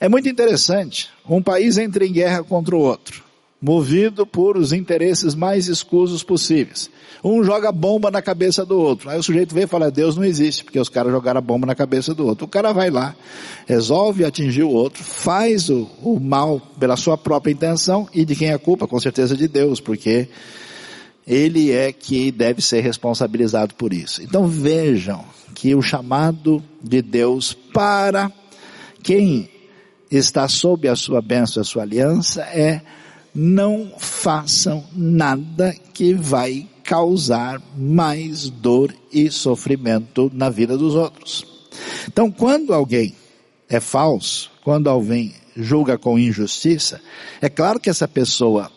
É 0.00 0.08
muito 0.08 0.28
interessante. 0.28 1.10
Um 1.28 1.42
país 1.42 1.76
entra 1.76 2.06
em 2.06 2.12
guerra 2.12 2.42
contra 2.42 2.74
o 2.74 2.80
outro, 2.80 3.24
movido 3.60 4.24
por 4.24 4.56
os 4.56 4.72
interesses 4.72 5.34
mais 5.34 5.66
escusos 5.66 6.22
possíveis. 6.22 6.88
Um 7.22 7.42
joga 7.42 7.72
bomba 7.72 8.10
na 8.10 8.22
cabeça 8.22 8.64
do 8.64 8.78
outro. 8.78 9.10
Aí 9.10 9.18
o 9.18 9.22
sujeito 9.22 9.52
vem 9.52 9.64
e 9.64 9.66
fala, 9.66 9.90
Deus 9.90 10.16
não 10.16 10.24
existe, 10.24 10.62
porque 10.62 10.78
os 10.78 10.88
caras 10.88 11.10
jogaram 11.10 11.38
a 11.38 11.42
bomba 11.42 11.66
na 11.66 11.74
cabeça 11.74 12.14
do 12.14 12.24
outro. 12.24 12.44
O 12.44 12.48
cara 12.48 12.72
vai 12.72 12.90
lá, 12.90 13.16
resolve 13.66 14.24
atingir 14.24 14.62
o 14.62 14.70
outro, 14.70 15.02
faz 15.02 15.68
o, 15.68 15.88
o 16.02 16.20
mal 16.20 16.60
pela 16.78 16.96
sua 16.96 17.18
própria 17.18 17.52
intenção 17.52 18.08
e 18.14 18.24
de 18.24 18.36
quem 18.36 18.48
é 18.48 18.54
a 18.54 18.58
culpa? 18.58 18.86
Com 18.86 19.00
certeza 19.00 19.36
de 19.36 19.48
Deus, 19.48 19.80
porque 19.80 20.28
ele 21.26 21.72
é 21.72 21.92
que 21.92 22.30
deve 22.30 22.62
ser 22.62 22.80
responsabilizado 22.80 23.74
por 23.74 23.92
isso. 23.92 24.22
Então 24.22 24.46
vejam 24.46 25.24
que 25.54 25.74
o 25.74 25.82
chamado 25.82 26.62
de 26.80 27.02
Deus 27.02 27.52
para 27.52 28.30
quem 29.02 29.50
está 30.10 30.48
sob 30.48 30.88
a 30.88 30.94
sua 30.94 31.20
bênção, 31.20 31.60
a 31.60 31.64
sua 31.64 31.82
aliança, 31.82 32.42
é 32.42 32.80
não 33.34 33.92
façam 33.98 34.84
nada 34.94 35.74
que 35.92 36.14
vai 36.14 36.66
causar 36.82 37.60
mais 37.76 38.48
dor 38.48 38.94
e 39.12 39.30
sofrimento 39.30 40.30
na 40.34 40.48
vida 40.48 40.76
dos 40.76 40.94
outros. 40.94 41.46
Então, 42.06 42.30
quando 42.30 42.72
alguém 42.72 43.14
é 43.68 43.78
falso, 43.80 44.50
quando 44.64 44.88
alguém 44.88 45.34
julga 45.56 45.98
com 45.98 46.18
injustiça, 46.18 47.00
é 47.40 47.48
claro 47.48 47.78
que 47.78 47.90
essa 47.90 48.08
pessoa 48.08 48.70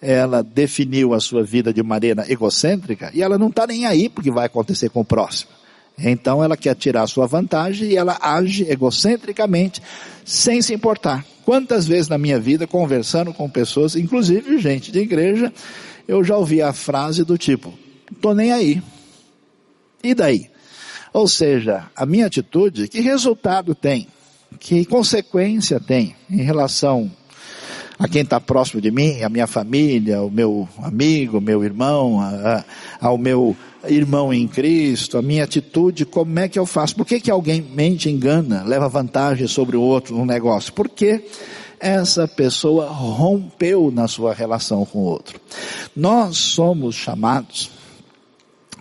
ela 0.00 0.42
definiu 0.42 1.12
a 1.12 1.20
sua 1.20 1.42
vida 1.42 1.72
de 1.72 1.82
maneira 1.82 2.24
egocêntrica 2.30 3.10
e 3.12 3.22
ela 3.22 3.36
não 3.36 3.48
está 3.48 3.66
nem 3.66 3.84
aí 3.84 4.08
porque 4.08 4.30
vai 4.30 4.46
acontecer 4.46 4.88
com 4.90 5.00
o 5.00 5.04
próximo. 5.04 5.50
Então 5.98 6.42
ela 6.42 6.56
quer 6.56 6.76
tirar 6.76 7.06
sua 7.08 7.26
vantagem 7.26 7.90
e 7.90 7.96
ela 7.96 8.16
age 8.20 8.64
egocentricamente, 8.70 9.82
sem 10.28 10.60
se 10.60 10.74
importar. 10.74 11.24
Quantas 11.42 11.86
vezes 11.86 12.06
na 12.06 12.18
minha 12.18 12.38
vida, 12.38 12.66
conversando 12.66 13.32
com 13.32 13.48
pessoas, 13.48 13.96
inclusive 13.96 14.58
gente 14.58 14.92
de 14.92 14.98
igreja, 14.98 15.50
eu 16.06 16.22
já 16.22 16.36
ouvi 16.36 16.60
a 16.60 16.70
frase 16.70 17.24
do 17.24 17.38
tipo, 17.38 17.72
tô 18.20 18.34
nem 18.34 18.52
aí. 18.52 18.82
E 20.04 20.14
daí? 20.14 20.50
Ou 21.14 21.26
seja, 21.26 21.86
a 21.96 22.04
minha 22.04 22.26
atitude, 22.26 22.88
que 22.88 23.00
resultado 23.00 23.74
tem? 23.74 24.06
Que 24.60 24.84
consequência 24.84 25.80
tem 25.80 26.14
em 26.30 26.42
relação 26.42 27.10
a 27.98 28.06
quem 28.06 28.22
está 28.22 28.40
próximo 28.40 28.80
de 28.80 28.90
mim, 28.90 29.22
a 29.22 29.28
minha 29.28 29.46
família, 29.46 30.22
o 30.22 30.30
meu 30.30 30.68
amigo, 30.82 31.40
meu 31.40 31.64
irmão, 31.64 32.20
a, 32.20 32.64
a, 33.00 33.08
ao 33.08 33.18
meu 33.18 33.56
irmão 33.84 34.32
em 34.32 34.46
Cristo, 34.46 35.18
a 35.18 35.22
minha 35.22 35.44
atitude, 35.44 36.04
como 36.04 36.38
é 36.38 36.48
que 36.48 36.58
eu 36.58 36.66
faço? 36.66 36.94
Por 36.94 37.06
que, 37.06 37.20
que 37.20 37.30
alguém 37.30 37.60
mente, 37.60 38.08
engana, 38.08 38.62
leva 38.64 38.88
vantagem 38.88 39.46
sobre 39.48 39.76
o 39.76 39.82
outro 39.82 40.16
no 40.16 40.24
negócio? 40.24 40.72
Porque 40.72 41.24
essa 41.80 42.26
pessoa 42.26 42.88
rompeu 42.88 43.90
na 43.90 44.08
sua 44.08 44.34
relação 44.34 44.84
com 44.84 44.98
o 44.98 45.04
outro. 45.04 45.40
Nós 45.94 46.36
somos 46.36 46.94
chamados 46.94 47.70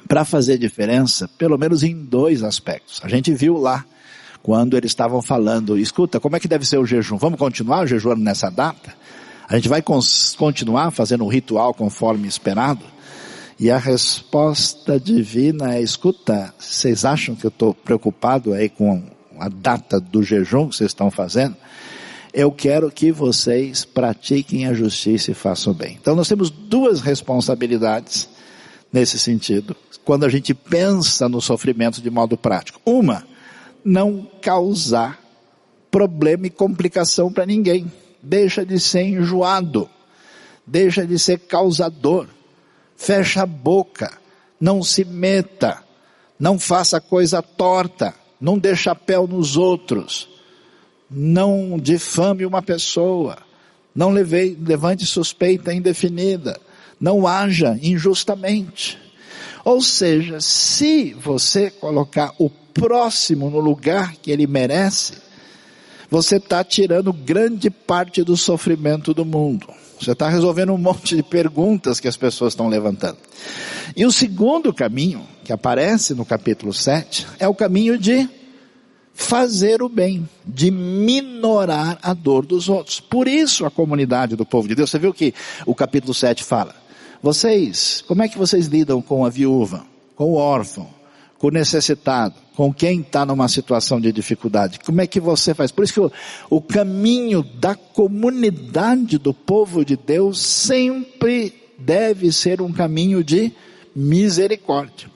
para 0.08 0.24
fazer 0.24 0.58
diferença, 0.58 1.30
pelo 1.38 1.58
menos 1.58 1.84
em 1.84 1.96
dois 1.96 2.44
aspectos. 2.44 3.02
A 3.04 3.08
gente 3.08 3.34
viu 3.34 3.58
lá, 3.58 3.86
quando 4.48 4.78
eles 4.78 4.92
estavam 4.92 5.22
falando, 5.22 5.78
escuta, 5.78 6.22
como 6.22 6.38
é 6.38 6.40
que 6.40 6.48
deve 6.48 6.66
ser 6.66 6.78
o 6.78 6.86
jejum? 6.86 7.18
Vamos 7.18 7.38
continuar 7.38 7.86
jejuando 7.86 8.24
nessa 8.24 8.50
data? 8.50 8.96
A 9.46 9.58
gente 9.58 9.68
vai 9.68 9.82
continuar 9.82 10.90
fazendo 10.92 11.26
o 11.26 11.28
ritual 11.28 11.74
conforme 11.74 12.30
esperado? 12.30 12.80
E 13.60 13.70
a 13.70 13.78
resposta 13.78 14.98
divina 14.98 15.76
é, 15.76 15.82
escuta, 15.82 16.54
vocês 16.58 17.04
acham 17.04 17.36
que 17.36 17.46
eu 17.46 17.50
estou 17.50 17.74
preocupado 17.74 18.54
aí 18.54 18.70
com 18.70 19.04
a 19.38 19.50
data 19.50 20.00
do 20.00 20.24
jejum 20.24 20.70
que 20.70 20.78
vocês 20.78 20.92
estão 20.92 21.12
fazendo? 21.12 21.58
eu 22.34 22.50
quero 22.50 22.90
que 22.90 23.12
vocês 23.12 23.84
pratiquem 23.84 24.66
a 24.66 24.74
justiça 24.74 25.32
e 25.32 25.34
façam 25.34 25.74
bem. 25.74 25.98
Então 26.00 26.16
nós 26.16 26.30
temos 26.30 26.50
duas 26.50 27.02
responsabilidades 27.02 28.30
nesse 28.94 29.20
sentido, 29.20 29.76
quando 30.06 30.24
a 30.24 30.30
gente 30.30 30.54
pensa 30.54 31.28
no 31.28 31.42
sofrimento 31.42 32.02
de 32.02 32.10
modo 32.10 32.38
prático. 32.38 32.80
Uma, 32.86 33.26
não 33.88 34.28
causar 34.42 35.20
problema 35.90 36.48
e 36.48 36.50
complicação 36.50 37.32
para 37.32 37.46
ninguém. 37.46 37.92
Deixa 38.22 38.66
de 38.66 38.80
ser 38.80 39.04
enjoado. 39.04 39.90
Deixa 40.66 41.06
de 41.06 41.18
ser 41.18 41.40
causador. 41.40 42.28
Fecha 42.96 43.44
a 43.44 43.46
boca. 43.46 44.18
Não 44.60 44.84
se 44.84 45.06
meta. 45.06 45.84
Não 46.40 46.60
faça 46.60 47.00
coisa 47.00 47.42
torta. 47.42 48.14
Não 48.40 48.58
dê 48.58 48.76
chapéu 48.76 49.28
nos 49.28 49.56
outros 49.56 50.38
não 51.10 51.80
difame 51.80 52.46
uma 52.46 52.62
pessoa, 52.62 53.38
não 53.96 54.10
levei, 54.10 54.58
levante 54.60 55.06
suspeita 55.06 55.74
indefinida, 55.74 56.60
não 57.00 57.26
haja 57.26 57.78
injustamente. 57.82 59.00
Ou 59.68 59.82
seja, 59.82 60.40
se 60.40 61.14
você 61.14 61.70
colocar 61.70 62.34
o 62.40 62.50
próximo 62.50 63.50
no 63.50 63.60
lugar 63.60 64.16
que 64.16 64.32
ele 64.32 64.48
merece, 64.48 65.16
você 66.10 66.38
está 66.38 66.64
tirando 66.64 67.12
grande 67.12 67.70
parte 67.70 68.24
do 68.24 68.38
sofrimento 68.38 69.14
do 69.14 69.26
mundo. 69.26 69.68
Você 70.00 70.14
está 70.14 70.30
resolvendo 70.30 70.72
um 70.72 70.78
monte 70.78 71.18
de 71.18 71.22
perguntas 71.22 72.00
que 72.00 72.08
as 72.08 72.16
pessoas 72.16 72.54
estão 72.54 72.70
levantando. 72.70 73.18
E 73.94 74.06
o 74.06 74.12
segundo 74.12 74.74
caminho, 74.74 75.28
que 75.44 75.52
aparece 75.52 76.14
no 76.14 76.24
capítulo 76.24 76.72
7, 76.72 77.28
é 77.38 77.46
o 77.46 77.54
caminho 77.54 77.98
de 77.98 78.26
fazer 79.14 79.82
o 79.82 79.90
bem, 79.90 80.30
de 80.46 80.72
minorar 80.72 82.00
a 82.02 82.14
dor 82.14 82.46
dos 82.46 82.70
outros. 82.70 83.02
Por 83.02 83.28
isso 83.28 83.66
a 83.66 83.70
comunidade 83.70 84.38
do 84.38 84.46
povo 84.46 84.66
de 84.66 84.76
Deus, 84.76 84.90
você 84.90 84.98
viu 84.98 85.14
que 85.14 85.34
o 85.66 85.76
capítulo 85.76 86.14
7 86.14 86.42
fala, 86.42 86.87
vocês, 87.22 88.04
como 88.08 88.24
é 88.24 88.28
que 88.28 88.38
vocês 88.38 88.68
lidam 88.68 89.02
com 89.02 89.26
a 89.26 89.30
viúva, 89.30 89.86
com 90.16 90.26
o 90.26 90.36
órfão, 90.36 90.88
com 91.38 91.48
o 91.48 91.52
necessitado, 91.52 92.36
com 92.56 92.74
quem 92.74 93.02
está 93.02 93.26
numa 93.26 93.48
situação 93.48 94.00
de 94.00 94.12
dificuldade? 94.12 94.80
Como 94.80 95.02
é 95.02 95.08
que 95.08 95.20
você 95.20 95.54
faz? 95.54 95.72
Por 95.72 95.84
isso 95.84 95.94
que 95.94 96.00
o, 96.00 96.12
o 96.50 96.62
caminho 96.62 97.44
da 97.44 97.76
comunidade 97.76 99.18
do 99.18 99.34
povo 99.34 99.86
de 99.86 99.96
Deus 99.96 100.40
sempre 100.40 101.54
deve 101.78 102.32
ser 102.32 102.62
um 102.62 102.72
caminho 102.72 103.24
de 103.24 103.54
misericórdia 103.96 105.10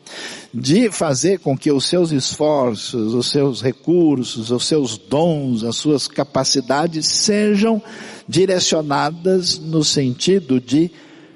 de 0.54 0.92
fazer 0.92 1.40
com 1.40 1.58
que 1.58 1.72
os 1.72 1.86
seus 1.86 2.12
esforços, 2.12 3.14
os 3.14 3.32
seus 3.32 3.62
recursos, 3.62 4.52
os 4.52 4.66
seus 4.66 4.98
dons, 4.98 5.64
as 5.64 5.78
suas 5.78 6.08
capacidades 6.08 7.08
sejam 7.08 7.82
direcionadas 8.28 9.58
no 9.58 9.84
sentido 9.84 10.60
de 10.60 10.92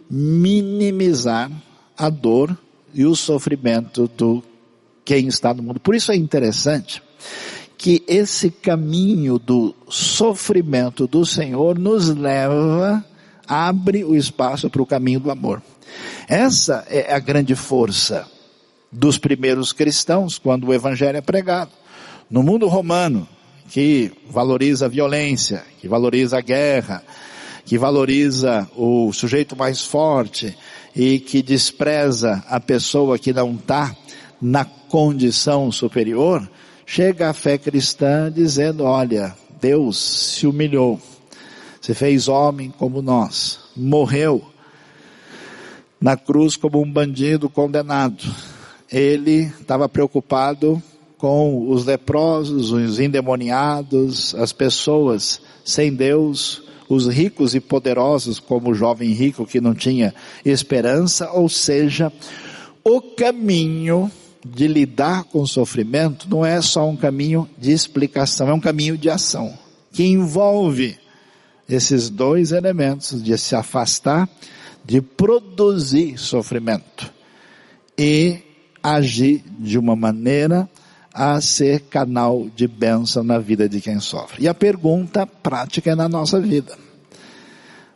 minimizar 0.10 1.52
a 1.98 2.10
dor 2.10 2.58
e 2.94 3.06
o 3.06 3.16
sofrimento 3.16 4.08
do 4.08 4.44
quem 5.04 5.28
está 5.28 5.54
no 5.54 5.62
mundo. 5.62 5.80
Por 5.80 5.96
isso 5.96 6.12
é 6.12 6.16
interessante 6.16 7.02
que 7.78 8.04
esse 8.08 8.50
caminho 8.50 9.38
do 9.38 9.76
sofrimento 9.90 11.08
do 11.08 11.26
Senhor 11.26 11.78
nos 11.78 12.10
leva, 12.10 13.06
abre 13.48 14.04
o 14.04 14.16
espaço 14.16 14.70
para 14.70 14.82
o 14.82 14.86
caminho 14.86 15.20
do 15.20 15.30
amor. 15.30 15.62
Essa 16.28 16.86
é 16.90 17.14
a 17.14 17.20
grande 17.20 17.54
força 17.54 18.26
dos 18.92 19.18
primeiros 19.18 19.74
cristãos 19.74 20.38
quando 20.38 20.68
o 20.68 20.74
evangelho 20.74 21.18
é 21.18 21.22
pregado. 21.22 21.72
No 22.30 22.42
mundo 22.42 22.68
romano, 22.68 23.28
que 23.70 24.12
valoriza 24.30 24.86
a 24.86 24.90
violência, 24.90 25.64
que 25.80 25.88
valoriza 25.88 26.38
a 26.38 26.42
guerra, 26.42 27.04
que 27.66 27.78
valoriza 27.78 28.70
o 28.76 29.12
sujeito 29.12 29.56
mais 29.56 29.82
forte 29.82 30.56
e 30.96 31.20
que 31.20 31.42
despreza 31.42 32.44
a 32.48 32.60
pessoa 32.60 33.18
que 33.18 33.34
não 33.34 33.56
está 33.56 33.96
na 34.40 34.64
condição 34.64 35.72
superior, 35.72 36.48
chega 36.86 37.30
a 37.30 37.34
fé 37.34 37.58
cristã 37.58 38.32
dizendo, 38.32 38.84
olha, 38.84 39.36
Deus 39.60 39.98
se 39.98 40.46
humilhou, 40.46 41.02
se 41.82 41.94
fez 41.94 42.28
homem 42.28 42.72
como 42.78 43.02
nós, 43.02 43.60
morreu 43.76 44.44
na 46.00 46.16
cruz 46.16 46.56
como 46.56 46.82
um 46.82 46.92
bandido 46.92 47.50
condenado. 47.50 48.24
Ele 48.92 49.52
estava 49.60 49.90
preocupado 49.90 50.82
com 51.18 51.72
os 51.72 51.86
leprosos, 51.86 52.72
os 52.72 53.00
endemoniados, 53.00 54.36
as 54.36 54.54
pessoas 54.54 55.42
sem 55.64 55.94
Deus, 55.94 56.62
os 56.88 57.08
ricos 57.08 57.56
e 57.56 57.60
poderosos, 57.60 58.40
como 58.40 58.72
o 58.72 58.76
jovem 58.76 59.12
rico 59.12 59.46
que 59.46 59.60
não 59.60 59.74
tinha 59.74 60.14
esperança, 60.44 61.32
ou 61.32 61.50
seja, 61.50 62.12
o 62.84 63.02
caminho 63.02 64.12
de 64.46 64.68
lidar 64.68 65.24
com 65.24 65.42
o 65.42 65.48
sofrimento 65.48 66.30
não 66.30 66.46
é 66.46 66.62
só 66.62 66.88
um 66.88 66.96
caminho 66.96 67.50
de 67.58 67.72
explicação, 67.72 68.48
é 68.48 68.54
um 68.54 68.60
caminho 68.60 68.98
de 68.98 69.10
ação, 69.10 69.58
que 69.92 70.04
envolve 70.04 70.98
esses 71.68 72.10
dois 72.10 72.52
elementos 72.52 73.24
de 73.24 73.36
se 73.38 73.56
afastar, 73.56 74.30
de 74.84 75.02
produzir 75.02 76.20
sofrimento 76.20 77.12
e 77.98 78.38
agir 78.84 79.44
de 79.58 79.80
uma 79.80 79.96
maneira 79.96 80.70
a 81.18 81.40
ser 81.40 81.84
canal 81.84 82.50
de 82.54 82.68
bênção 82.68 83.24
na 83.24 83.40
vida 83.40 83.70
de 83.70 83.80
quem 83.80 84.02
sofre. 84.02 84.44
E 84.44 84.48
a 84.50 84.54
pergunta 84.54 85.26
prática 85.26 85.92
é 85.92 85.96
na 85.96 86.10
nossa 86.10 86.42
vida. 86.42 86.78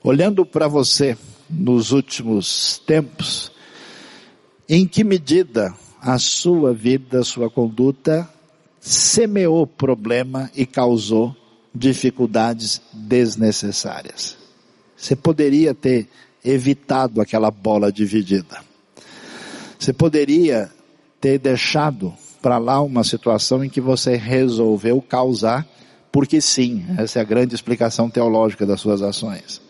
Olhando 0.02 0.46
para 0.46 0.70
você 0.70 1.18
nos 1.50 1.92
últimos 1.92 2.82
tempos, 2.88 3.52
em 4.70 4.88
que 4.88 5.04
medida 5.04 5.74
a 6.02 6.18
sua 6.18 6.74
vida, 6.74 7.20
a 7.20 7.24
sua 7.26 7.50
conduta 7.50 8.30
semeou 8.80 9.68
problema 9.68 10.50
e 10.56 10.66
causou 10.66 11.36
dificuldades 11.76 12.82
desnecessárias. 12.94 14.38
Você 14.96 15.14
poderia 15.14 15.74
ter 15.74 16.08
evitado 16.44 17.20
aquela 17.20 17.52
bola 17.52 17.92
dividida. 17.92 18.64
Você 19.78 19.92
poderia 19.92 20.72
ter 21.20 21.38
deixado 21.38 22.14
para 22.42 22.58
lá 22.58 22.82
uma 22.82 23.04
situação 23.04 23.64
em 23.64 23.70
que 23.70 23.82
você 23.82 24.16
resolveu 24.16 25.02
causar, 25.02 25.68
porque 26.12 26.42
sim, 26.42 26.86
essa 26.98 27.20
é 27.20 27.22
a 27.22 27.26
grande 27.26 27.54
explicação 27.54 28.10
teológica 28.10 28.66
das 28.66 28.82
suas 28.82 29.02
ações. 29.02 29.62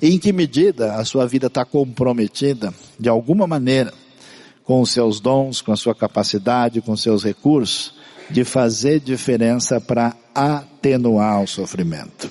E 0.00 0.14
em 0.14 0.18
que 0.18 0.32
medida 0.32 0.94
a 0.94 1.04
sua 1.04 1.26
vida 1.26 1.46
está 1.46 1.64
comprometida, 1.64 2.72
de 2.98 3.08
alguma 3.08 3.46
maneira, 3.46 3.92
com 4.64 4.80
os 4.80 4.90
seus 4.90 5.20
dons, 5.20 5.60
com 5.60 5.72
a 5.72 5.76
sua 5.76 5.94
capacidade, 5.94 6.80
com 6.80 6.96
seus 6.96 7.24
recursos, 7.24 7.94
de 8.30 8.44
fazer 8.44 9.00
diferença 9.00 9.80
para 9.80 10.16
atenuar 10.34 11.42
o 11.42 11.46
sofrimento. 11.46 12.30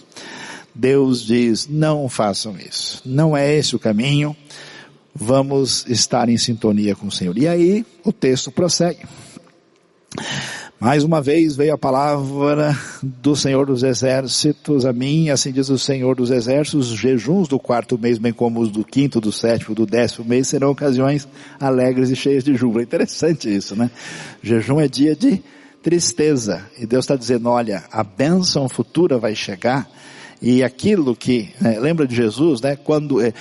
Deus 0.73 1.23
diz, 1.23 1.67
não 1.67 2.07
façam 2.09 2.57
isso. 2.57 3.01
Não 3.05 3.35
é 3.35 3.55
esse 3.55 3.75
o 3.75 3.79
caminho. 3.79 4.35
Vamos 5.13 5.85
estar 5.87 6.29
em 6.29 6.37
sintonia 6.37 6.95
com 6.95 7.07
o 7.07 7.11
Senhor. 7.11 7.37
E 7.37 7.47
aí, 7.47 7.85
o 8.03 8.13
texto 8.13 8.51
prossegue. 8.51 9.01
Mais 10.79 11.03
uma 11.03 11.21
vez 11.21 11.55
veio 11.55 11.73
a 11.73 11.77
palavra 11.77 12.75
do 13.03 13.35
Senhor 13.35 13.65
dos 13.67 13.83
Exércitos 13.83 14.85
a 14.85 14.91
mim, 14.91 15.29
assim 15.29 15.51
diz 15.51 15.69
o 15.69 15.77
Senhor 15.77 16.15
dos 16.15 16.31
Exércitos, 16.31 16.91
os 16.91 16.97
jejuns 16.97 17.47
do 17.47 17.59
quarto 17.59 17.99
mês, 17.99 18.17
bem 18.17 18.33
como 18.33 18.59
os 18.59 18.71
do 18.71 18.83
quinto, 18.83 19.21
do 19.21 19.31
sétimo, 19.31 19.75
do 19.75 19.85
décimo 19.85 20.27
mês, 20.27 20.47
serão 20.47 20.71
ocasiões 20.71 21.27
alegres 21.59 22.09
e 22.09 22.15
cheias 22.15 22.43
de 22.43 22.55
júbilo. 22.55 22.81
É 22.81 22.83
interessante 22.83 23.53
isso, 23.53 23.75
né? 23.75 23.91
jejum 24.41 24.81
é 24.81 24.87
dia 24.87 25.15
de 25.15 25.41
tristeza. 25.83 26.65
E 26.77 26.85
Deus 26.85 27.05
está 27.05 27.15
dizendo, 27.15 27.49
olha, 27.49 27.83
a 27.91 28.03
bênção 28.03 28.67
futura 28.67 29.17
vai 29.17 29.35
chegar 29.35 29.87
e 30.41 30.63
aquilo 30.63 31.15
que, 31.15 31.49
né, 31.61 31.79
lembra 31.79 32.07
de 32.07 32.15
Jesus, 32.15 32.61
né, 32.61 32.75
quando 32.75 33.21
é, 33.21 33.31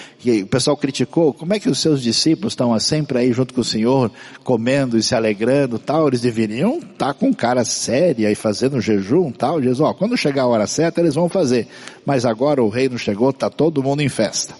o 0.43 0.47
pessoal 0.47 0.77
criticou, 0.77 1.33
como 1.33 1.55
é 1.55 1.59
que 1.59 1.71
os 1.71 1.81
seus 1.81 2.03
discípulos 2.03 2.53
estão 2.53 2.79
sempre 2.79 3.19
aí 3.19 3.33
junto 3.33 3.55
com 3.55 3.63
o 3.63 3.65
Senhor, 3.65 4.11
comendo 4.45 4.99
e 4.99 5.03
se 5.03 5.15
alegrando 5.15 5.79
tal, 5.79 6.09
eles 6.09 6.21
deveriam 6.21 6.79
estar 6.79 7.07
tá 7.07 7.15
com 7.15 7.33
cara 7.33 7.65
séria 7.65 8.31
e 8.31 8.35
fazendo 8.35 8.81
jejum 8.81 9.33
tal, 9.33 9.63
Jesus, 9.63 9.81
ó, 9.81 9.95
quando 9.95 10.17
chegar 10.17 10.43
a 10.43 10.47
hora 10.47 10.67
certa 10.67 11.01
eles 11.01 11.15
vão 11.15 11.29
fazer, 11.29 11.67
mas 12.05 12.27
agora 12.27 12.63
o 12.63 12.69
reino 12.69 12.99
chegou, 12.99 13.31
está 13.31 13.49
todo 13.49 13.83
mundo 13.83 14.03
em 14.03 14.09
festa. 14.09 14.55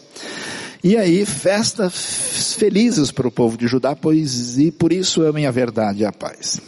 E 0.83 0.97
aí, 0.97 1.27
festas 1.27 2.55
felizes 2.55 3.11
para 3.11 3.29
o 3.29 3.31
povo 3.31 3.57
de 3.57 3.67
Judá, 3.67 3.95
pois 3.95 4.59
e 4.59 4.71
por 4.71 4.93
isso 4.93 5.23
amem 5.23 5.47
a 5.47 5.51
verdade 5.51 6.01
e 6.01 6.05
a 6.07 6.13
paz. 6.13 6.59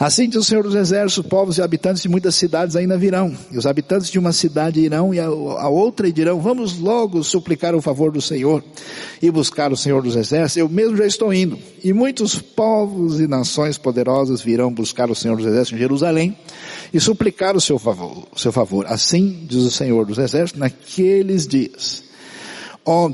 Assim 0.00 0.28
diz 0.28 0.40
o 0.40 0.44
Senhor 0.44 0.64
dos 0.64 0.74
Exércitos, 0.74 1.28
povos 1.28 1.58
e 1.58 1.62
habitantes 1.62 2.02
de 2.02 2.08
muitas 2.08 2.34
cidades 2.34 2.74
ainda 2.74 2.98
virão. 2.98 3.32
E 3.52 3.56
os 3.56 3.64
habitantes 3.64 4.10
de 4.10 4.18
uma 4.18 4.32
cidade 4.32 4.80
irão 4.80 5.14
e 5.14 5.20
a, 5.20 5.28
outra 5.30 6.10
dirão, 6.10 6.40
vamos 6.40 6.76
logo 6.78 7.22
suplicar 7.22 7.72
o 7.74 7.80
favor 7.80 8.10
do 8.10 8.20
Senhor 8.20 8.64
e 9.22 9.30
buscar 9.30 9.72
o 9.72 9.76
Senhor 9.76 10.02
dos 10.02 10.16
Exércitos. 10.16 10.56
Eu 10.56 10.68
mesmo 10.68 10.96
já 10.96 11.06
estou 11.06 11.32
indo. 11.32 11.56
E 11.84 11.92
muitos 11.92 12.38
povos 12.38 13.20
e 13.20 13.28
nações 13.28 13.78
poderosas 13.78 14.42
virão 14.42 14.72
buscar 14.72 15.08
o 15.08 15.14
Senhor 15.14 15.36
dos 15.36 15.46
Exércitos 15.46 15.74
em 15.74 15.78
Jerusalém 15.78 16.36
e 16.92 16.98
suplicar 16.98 17.56
o 17.56 17.60
seu 17.60 17.78
favor. 17.78 18.26
O 18.32 18.38
seu 18.38 18.50
favor. 18.50 18.86
Assim 18.86 19.46
diz 19.48 19.62
o 19.62 19.70
Senhor 19.70 20.04
dos 20.04 20.18
Exércitos, 20.18 20.58
naqueles 20.58 21.46
dias 21.46 22.11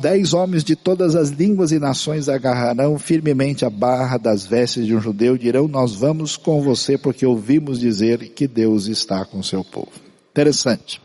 dez 0.01 0.33
homens 0.33 0.64
de 0.64 0.75
todas 0.75 1.14
as 1.14 1.29
línguas 1.29 1.73
e 1.73 1.79
nações 1.79 2.29
agarrarão 2.29 2.99
firmemente 2.99 3.64
a 3.64 3.71
barra 3.71 4.16
das 4.16 4.47
vestes 4.47 4.87
de 4.87 4.95
um 4.95 5.01
judeu 5.01 5.37
e 5.37 5.39
dirão, 5.39 5.69
nós 5.69 5.95
vamos 5.95 6.37
com 6.37 6.62
você 6.62 6.97
porque 6.97 7.27
ouvimos 7.27 7.79
dizer 7.79 8.31
que 8.31 8.49
Deus 8.49 8.87
está 8.87 9.25
com 9.25 9.43
seu 9.43 9.62
povo. 9.62 9.93
Interessante. 10.31 11.01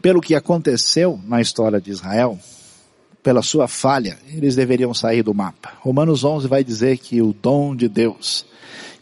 Pelo 0.00 0.20
que 0.20 0.34
aconteceu 0.34 1.18
na 1.26 1.40
história 1.40 1.80
de 1.80 1.90
Israel, 1.90 2.38
pela 3.22 3.42
sua 3.42 3.66
falha, 3.66 4.16
eles 4.32 4.54
deveriam 4.54 4.94
sair 4.94 5.22
do 5.22 5.34
mapa. 5.34 5.72
Romanos 5.80 6.22
11 6.22 6.46
vai 6.46 6.62
dizer 6.62 6.98
que 6.98 7.20
o 7.20 7.32
dom 7.32 7.74
de 7.74 7.88
Deus 7.88 8.46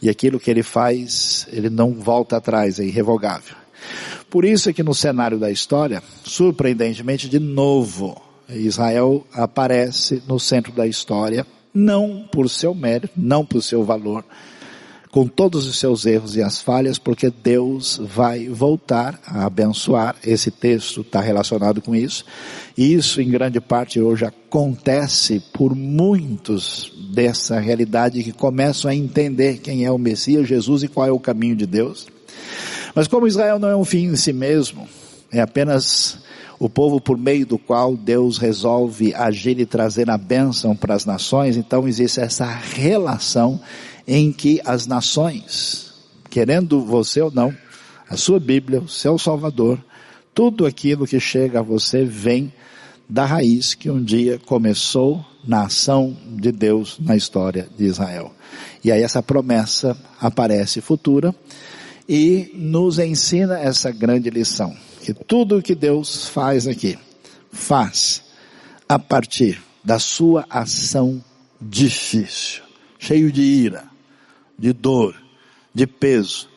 e 0.01 0.09
aquilo 0.09 0.39
que 0.39 0.49
ele 0.49 0.63
faz, 0.63 1.47
ele 1.51 1.69
não 1.69 1.93
volta 1.93 2.37
atrás, 2.37 2.79
é 2.79 2.83
irrevogável. 2.83 3.55
Por 4.29 4.43
isso 4.43 4.69
é 4.69 4.73
que 4.73 4.83
no 4.83 4.93
cenário 4.93 5.39
da 5.39 5.49
história, 5.49 6.03
surpreendentemente, 6.23 7.29
de 7.29 7.39
novo, 7.39 8.21
Israel 8.49 9.25
aparece 9.33 10.21
no 10.27 10.39
centro 10.39 10.71
da 10.73 10.85
história, 10.85 11.45
não 11.73 12.27
por 12.31 12.49
seu 12.49 12.73
mérito, 12.75 13.13
não 13.15 13.45
por 13.45 13.61
seu 13.61 13.83
valor, 13.83 14.25
com 15.11 15.27
todos 15.27 15.65
os 15.65 15.79
seus 15.79 16.05
erros 16.05 16.35
e 16.35 16.41
as 16.41 16.61
falhas, 16.61 16.99
porque 16.99 17.31
Deus 17.31 17.99
vai 18.03 18.49
voltar 18.49 19.19
a 19.25 19.45
abençoar. 19.45 20.15
Esse 20.23 20.51
texto 20.51 21.01
está 21.01 21.21
relacionado 21.21 21.81
com 21.81 21.95
isso. 21.95 22.25
E 22.77 22.93
isso, 22.93 23.21
em 23.21 23.29
grande 23.29 23.61
parte, 23.61 23.99
hoje 24.01 24.25
acontece 24.25 25.41
por 25.53 25.73
muitos 25.73 26.91
dessa 27.13 27.59
realidade 27.59 28.23
que 28.23 28.33
começam 28.33 28.91
a 28.91 28.95
entender 28.95 29.59
quem 29.59 29.85
é 29.85 29.91
o 29.91 29.97
Messias, 29.97 30.47
Jesus 30.47 30.83
e 30.83 30.87
qual 30.87 31.07
é 31.07 31.11
o 31.11 31.19
caminho 31.19 31.55
de 31.55 31.65
Deus. 31.65 32.07
Mas 32.97 33.07
como 33.07 33.27
Israel 33.27 33.59
não 33.59 33.69
é 33.69 33.75
um 33.75 33.85
fim 33.85 34.05
em 34.05 34.15
si 34.15 34.33
mesmo, 34.33 34.89
é 35.31 35.39
apenas 35.39 36.17
o 36.57 36.67
povo 36.67 36.99
por 36.99 37.15
meio 37.15 37.45
do 37.45 37.59
qual 37.59 37.95
Deus 37.95 38.39
resolve 38.39 39.13
agir 39.13 39.59
e 39.59 39.67
trazer 39.67 40.09
a 40.09 40.17
bênção 40.17 40.75
para 40.75 40.95
as 40.95 41.05
nações, 41.05 41.57
então 41.57 41.87
existe 41.87 42.19
essa 42.19 42.47
relação 42.47 43.61
em 44.07 44.31
que 44.31 44.59
as 44.65 44.87
nações, 44.87 45.93
querendo 46.27 46.81
você 46.81 47.21
ou 47.21 47.29
não, 47.29 47.55
a 48.09 48.17
sua 48.17 48.39
Bíblia, 48.39 48.81
o 48.81 48.87
seu 48.87 49.19
Salvador, 49.19 49.77
tudo 50.33 50.65
aquilo 50.65 51.05
que 51.05 51.19
chega 51.19 51.59
a 51.59 51.61
você 51.61 52.03
vem 52.03 52.51
da 53.07 53.27
raiz 53.27 53.75
que 53.75 53.91
um 53.91 54.03
dia 54.03 54.41
começou 54.43 55.23
na 55.45 55.65
ação 55.65 56.17
de 56.31 56.51
Deus 56.51 56.97
na 56.99 57.15
história 57.15 57.69
de 57.77 57.85
Israel. 57.85 58.33
E 58.83 58.91
aí 58.91 59.03
essa 59.03 59.21
promessa 59.21 59.95
aparece 60.19 60.81
futura 60.81 61.31
e 62.07 62.51
nos 62.53 62.99
ensina 62.99 63.59
essa 63.59 63.91
grande 63.91 64.29
lição, 64.29 64.75
que 65.01 65.13
tudo 65.13 65.57
o 65.57 65.61
que 65.61 65.75
Deus 65.75 66.27
faz 66.29 66.67
aqui, 66.67 66.97
faz 67.51 68.23
a 68.87 68.97
partir 68.97 69.61
da 69.83 69.99
sua 69.99 70.45
ação 70.49 71.23
difícil, 71.59 72.63
cheio 72.97 73.31
de 73.31 73.41
ira, 73.41 73.85
de 74.57 74.71
dor, 74.71 75.15
de 75.73 75.85
peso, 75.85 76.49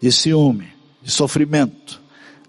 de 0.00 0.10
ciúme, 0.10 0.68
de 1.02 1.10
sofrimento. 1.10 2.02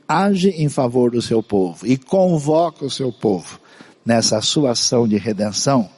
Age 0.08 0.50
em 0.50 0.70
favor 0.70 1.12
do 1.12 1.22
seu 1.22 1.42
povo 1.42 1.86
e 1.86 1.98
convoca 1.98 2.86
o 2.86 2.92
seu 2.92 3.12
povo 3.12 3.60
nessa 4.06 4.40
sua 4.42 4.72
ação 4.72 5.08
de 5.08 5.18
redenção 5.18 5.90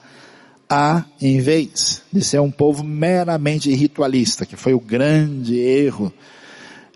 a, 0.69 1.03
em 1.21 1.39
vez 1.39 2.01
de 2.11 2.23
ser 2.23 2.39
um 2.39 2.51
povo 2.51 2.83
meramente 2.83 3.73
ritualista, 3.73 4.45
que 4.45 4.55
foi 4.55 4.73
o 4.73 4.79
grande 4.79 5.57
erro 5.57 6.11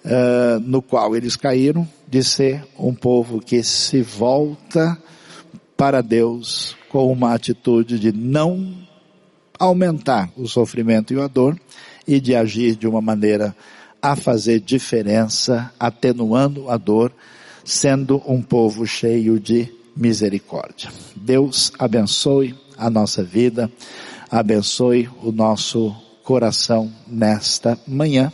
uh, 0.05 0.59
no 0.61 0.81
qual 0.81 1.15
eles 1.15 1.35
caíram, 1.35 1.87
de 2.07 2.23
ser 2.23 2.63
um 2.77 2.93
povo 2.93 3.39
que 3.39 3.63
se 3.63 4.01
volta 4.01 4.97
para 5.77 6.01
Deus 6.01 6.75
com 6.89 7.11
uma 7.11 7.33
atitude 7.33 7.97
de 7.97 8.11
não 8.11 8.75
aumentar 9.57 10.29
o 10.35 10.47
sofrimento 10.47 11.13
e 11.13 11.19
a 11.19 11.27
dor 11.27 11.57
e 12.07 12.19
de 12.19 12.35
agir 12.35 12.75
de 12.75 12.87
uma 12.87 13.01
maneira 13.01 13.55
a 14.01 14.15
fazer 14.15 14.59
diferença, 14.59 15.71
atenuando 15.79 16.69
a 16.69 16.77
dor, 16.77 17.13
sendo 17.63 18.21
um 18.25 18.41
povo 18.41 18.85
cheio 18.85 19.39
de 19.39 19.71
misericórdia. 19.95 20.89
Deus 21.15 21.71
abençoe 21.77 22.55
a 22.77 22.89
nossa 22.89 23.23
vida, 23.23 23.71
abençoe 24.29 25.07
o 25.21 25.31
nosso 25.31 25.95
coração 26.23 26.91
nesta 27.07 27.77
manhã. 27.87 28.31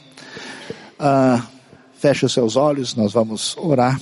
Ah, 0.98 1.46
feche 2.00 2.26
os 2.26 2.34
seus 2.34 2.56
olhos, 2.56 2.96
nós 2.96 3.14
vamos 3.14 3.56
orar, 3.58 4.00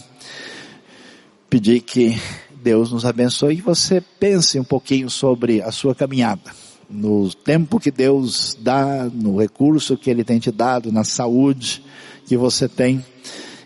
pedir 1.49 1.81
que 1.81 2.19
Deus 2.61 2.91
nos 2.91 3.05
abençoe 3.05 3.55
e 3.55 3.61
você 3.61 4.01
pense 4.19 4.59
um 4.59 4.63
pouquinho 4.63 5.09
sobre 5.09 5.61
a 5.61 5.71
sua 5.71 5.95
caminhada. 5.95 6.51
No 6.89 7.33
tempo 7.33 7.79
que 7.79 7.89
Deus 7.89 8.57
dá, 8.59 9.09
no 9.11 9.39
recurso 9.39 9.97
que 9.97 10.09
Ele 10.09 10.23
tem 10.23 10.39
te 10.39 10.51
dado, 10.51 10.91
na 10.91 11.03
saúde 11.03 11.83
que 12.27 12.35
você 12.37 12.67
tem, 12.67 13.03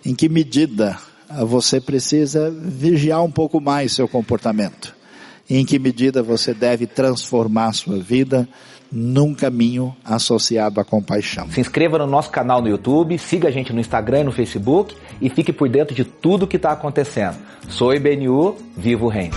em 0.05 0.13
que 0.13 0.29
medida 0.29 0.97
você 1.45 1.81
precisa 1.81 2.49
vigiar 2.49 3.23
um 3.23 3.31
pouco 3.31 3.59
mais 3.59 3.93
seu 3.93 4.07
comportamento. 4.07 4.95
Em 5.49 5.65
que 5.65 5.79
medida 5.79 6.21
você 6.21 6.53
deve 6.53 6.85
transformar 6.85 7.73
sua 7.73 7.97
vida 7.99 8.47
num 8.91 9.33
caminho 9.33 9.95
associado 10.03 10.79
à 10.79 10.85
compaixão. 10.85 11.49
Se 11.49 11.61
inscreva 11.61 11.97
no 11.97 12.07
nosso 12.07 12.29
canal 12.29 12.61
no 12.61 12.67
YouTube, 12.67 13.17
siga 13.17 13.47
a 13.47 13.51
gente 13.51 13.71
no 13.73 13.79
Instagram 13.79 14.21
e 14.21 14.23
no 14.23 14.31
Facebook 14.31 14.95
e 15.21 15.29
fique 15.29 15.53
por 15.53 15.69
dentro 15.69 15.95
de 15.95 16.03
tudo 16.03 16.47
que 16.47 16.57
está 16.57 16.71
acontecendo. 16.71 17.37
Sou 17.67 17.93
IBNU, 17.93 18.55
vivo 18.77 19.05
o 19.05 19.09
reino. 19.09 19.35